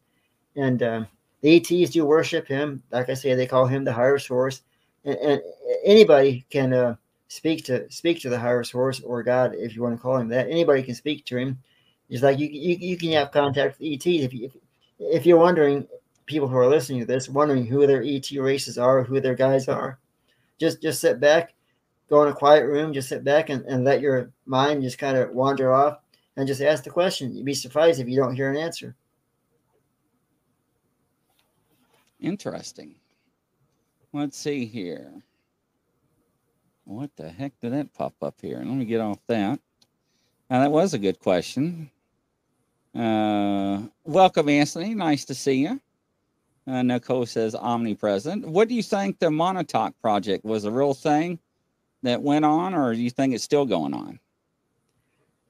[0.57, 1.05] And uh,
[1.45, 2.83] the ETs do worship him.
[2.91, 4.63] Like I say, they call him the higher source.
[5.05, 5.43] And, and
[5.85, 6.97] anybody can uh,
[7.29, 10.29] speak to speak to the higher source or God, if you want to call him
[10.29, 10.49] that.
[10.49, 11.59] Anybody can speak to him
[12.09, 14.51] it's like you, you, you can have contact with ETs if you
[14.99, 15.87] if you're wondering
[16.27, 19.69] people who are listening to this wondering who their ET races are, who their guys
[19.69, 19.99] are.
[20.59, 21.55] Just just sit back,
[22.09, 25.17] go in a quiet room, just sit back and, and let your mind just kind
[25.17, 25.99] of wander off
[26.37, 27.35] and just ask the question.
[27.35, 28.95] You'd be surprised if you don't hear an answer.
[32.25, 32.95] Interesting.
[34.15, 35.13] Let's see here.
[36.87, 38.57] What the heck did that pop up here?
[38.57, 39.61] Let me get off that.
[40.49, 41.91] Now, that was a good question.
[42.95, 44.95] Uh, welcome, Anthony.
[44.95, 45.79] Nice to see you.
[46.67, 48.49] Uh, Nicole says omnipresent.
[48.49, 51.39] What do you think the Montauk project was a real thing
[52.05, 54.19] that went on, or do you think it's still going on?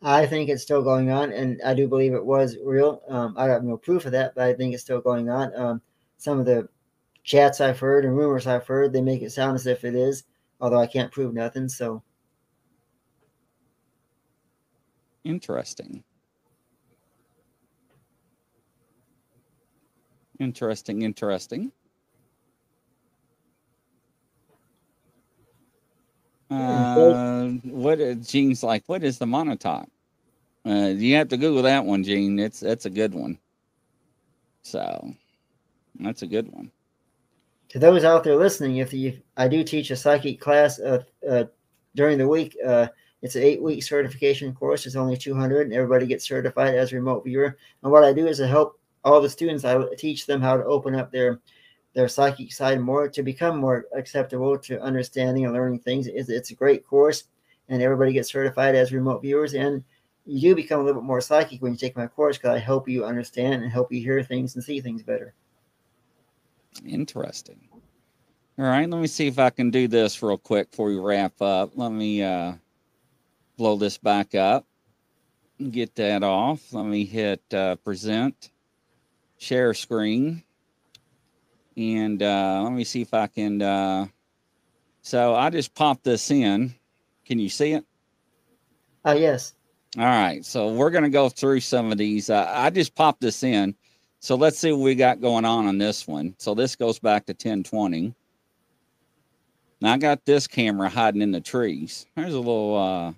[0.03, 3.01] I think it's still going on, and I do believe it was real.
[3.09, 5.55] Um, I have no proof of that, but I think it's still going on.
[5.55, 5.83] Um,
[6.19, 6.69] some of the
[7.23, 10.25] chats I've heard and rumors I've heard, they make it sound as if it is,
[10.61, 11.69] although I can't prove nothing.
[11.69, 12.03] So,
[15.25, 16.05] interesting.
[20.41, 21.73] Interesting, interesting.
[26.51, 28.85] Uh, what uh, Gene's like?
[28.87, 29.87] What is the monotop?
[30.67, 32.39] Uh, you have to Google that one, Gene.
[32.39, 33.39] It's that's a good one.
[34.62, 35.15] So,
[36.01, 36.70] that's a good one.
[37.70, 41.45] To those out there listening, if you, I do teach a psychic class uh, uh,
[41.95, 42.57] during the week.
[42.64, 42.88] Uh,
[43.22, 44.84] It's an eight week certification course.
[44.84, 47.57] It's only 200 and everybody gets certified as remote viewer.
[47.82, 50.64] And what I do is I help all the students, I teach them how to
[50.64, 51.40] open up their
[51.95, 56.07] their psychic side more to become more acceptable to understanding and learning things.
[56.07, 57.24] It's, it's a great course
[57.68, 59.55] and everybody gets certified as remote viewers.
[59.55, 59.82] And
[60.26, 62.59] you do become a little bit more psychic when you take my course because I
[62.59, 65.32] help you understand and help you hear things and see things better.
[66.87, 67.68] Interesting.
[68.59, 71.43] All right, let me see if I can do this real quick before we wrap
[71.43, 71.72] up.
[71.75, 72.53] Let me uh,
[73.57, 74.64] blow this back up,
[75.70, 76.72] get that off.
[76.72, 78.51] Let me hit uh, present,
[79.39, 80.45] share screen,
[81.77, 83.61] and uh, let me see if I can.
[83.61, 84.07] Uh,
[85.03, 86.75] so I just popped this in.
[87.27, 87.85] Can you see it?
[89.05, 89.55] Oh, yes.
[89.99, 92.31] All right, so we're going to go through some of these.
[92.31, 93.75] Uh, I just popped this in.
[94.25, 96.35] So let's see what we got going on on this one.
[96.39, 98.14] So this goes back to 1020.
[99.83, 102.07] Now I got this camera hiding in the trees.
[102.16, 103.12] There's a little uh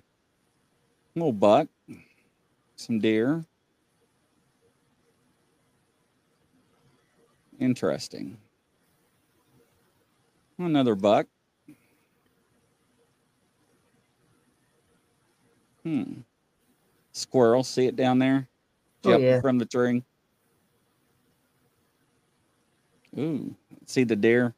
[1.15, 1.69] little buck,
[2.75, 3.45] some deer.
[7.57, 8.37] Interesting.
[10.57, 11.27] Another buck.
[15.83, 16.15] Hmm.
[17.13, 18.49] Squirrel, see it down there?
[19.05, 19.39] Oh, yeah.
[19.39, 20.03] from the tree.
[23.17, 23.55] Ooh,
[23.85, 24.53] see the deer?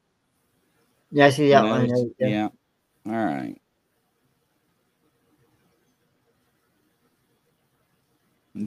[1.12, 1.88] Yeah, I see the outline.
[2.20, 2.50] There, Yeah.
[3.06, 3.56] All right.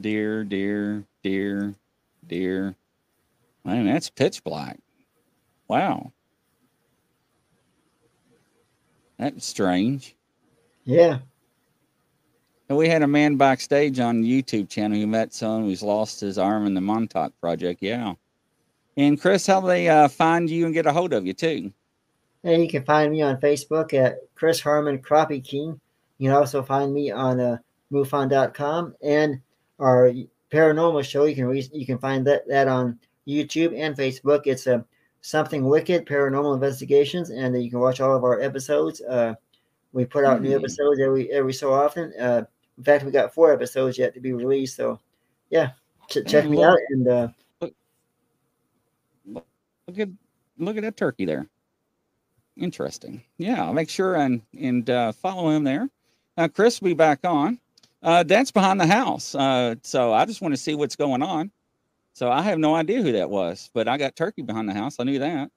[0.01, 1.75] Deer, deer, deer,
[2.27, 2.75] deer.
[3.63, 4.79] Man, that's pitch black.
[5.67, 6.11] Wow.
[9.19, 10.15] That's strange.
[10.83, 11.19] Yeah.
[12.67, 16.19] And we had a man backstage on the YouTube channel who met someone who's lost
[16.19, 17.81] his arm in the Montauk project.
[17.81, 18.15] Yeah.
[18.97, 21.71] And Chris, how do they uh, find you and get a hold of you too?
[22.43, 25.79] And you can find me on Facebook at Chris Harmon Crappie King.
[26.17, 27.57] You can also find me on uh,
[27.91, 29.41] MUFON.com and
[29.79, 30.11] our
[30.51, 31.25] paranormal show.
[31.25, 34.41] You can re- you can find that that on YouTube and Facebook.
[34.45, 34.81] It's a uh,
[35.21, 39.01] something wicked paranormal investigations, and uh, you can watch all of our episodes.
[39.01, 39.33] Uh,
[39.93, 40.49] we put out mm-hmm.
[40.49, 42.13] new episodes every every so often.
[42.19, 42.43] Uh,
[42.77, 44.75] in fact, we got four episodes yet to be released.
[44.75, 44.99] So,
[45.49, 45.71] yeah,
[46.09, 47.27] ch- check me out and uh,
[49.87, 50.09] look, at
[50.57, 51.47] look at that turkey there.
[52.57, 53.23] Interesting.
[53.37, 55.89] Yeah, I'll make sure and and uh, follow him there.
[56.37, 57.59] Now Chris will be back on.
[58.01, 59.33] Uh, that's behind the house.
[59.33, 61.51] Uh, so I just want to see what's going on.
[62.13, 64.97] So I have no idea who that was, but I got turkey behind the house.
[64.99, 65.49] I knew that.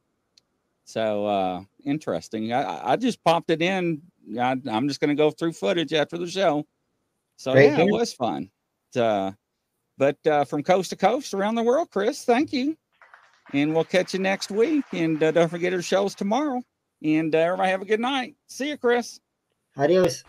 [0.85, 2.53] So uh, interesting.
[2.53, 4.01] I, I just popped it in.
[4.39, 6.65] I, am just going to go through footage after the show.
[7.37, 8.49] So Great yeah, it was fun.
[8.95, 9.33] Uh,
[9.99, 12.77] but uh, from coast to coast around the world, Chris, thank you.
[13.53, 14.85] And we'll catch you next week.
[14.93, 16.63] And uh, don't forget our shows tomorrow.
[17.03, 18.35] And uh, everybody have a good night.
[18.47, 19.21] See you, Chris.
[19.77, 20.25] Adios.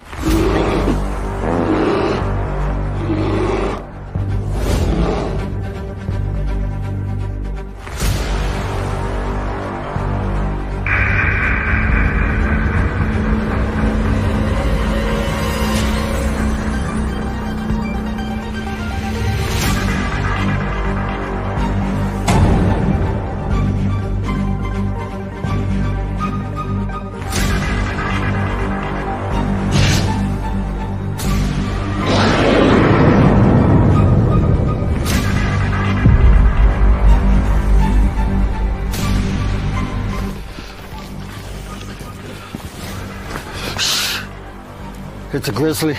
[45.38, 45.94] It's a grizzly.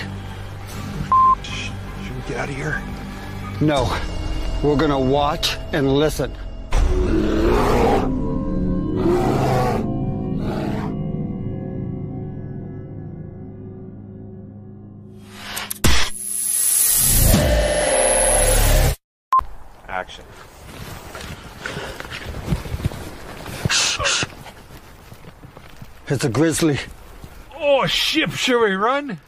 [1.45, 1.73] Should
[2.13, 2.83] we get out of here?
[3.61, 3.85] No.
[4.65, 6.35] We're gonna watch and listen.
[19.87, 20.25] Action.
[26.09, 26.81] It's a grizzly.
[27.57, 29.21] Oh, ship, should we run?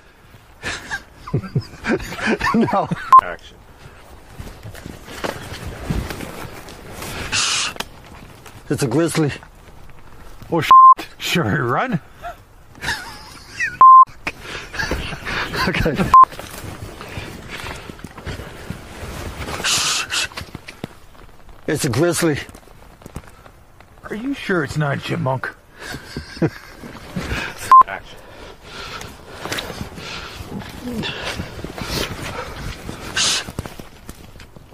[2.54, 2.88] no.
[3.22, 3.56] Action.
[8.68, 9.32] It's a grizzly.
[10.50, 10.62] Oh,
[11.18, 12.00] should we run?
[15.68, 15.96] okay.
[21.68, 22.38] It's a grizzly.
[24.04, 25.54] Are you sure it's not a Chipmunk?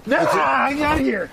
[0.07, 1.29] No, I'm out of here.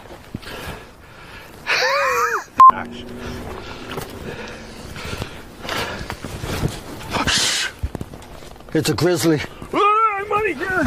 [8.73, 9.41] It's a grizzly.
[9.73, 10.85] Ah, I'm out of here.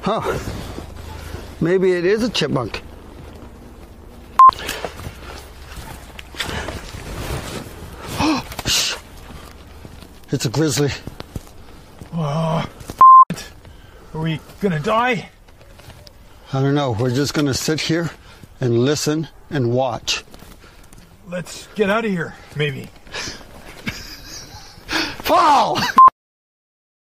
[0.00, 0.38] Huh.
[1.60, 2.80] Maybe it is a chipmunk.
[10.30, 10.88] It's a grizzly.
[12.14, 12.66] Are
[14.14, 15.28] we gonna die?
[16.54, 16.90] I don't know.
[16.92, 18.10] We're just going to sit here
[18.60, 20.22] and listen and watch.
[21.26, 22.90] Let's get out of here, maybe.
[25.22, 25.78] Fall!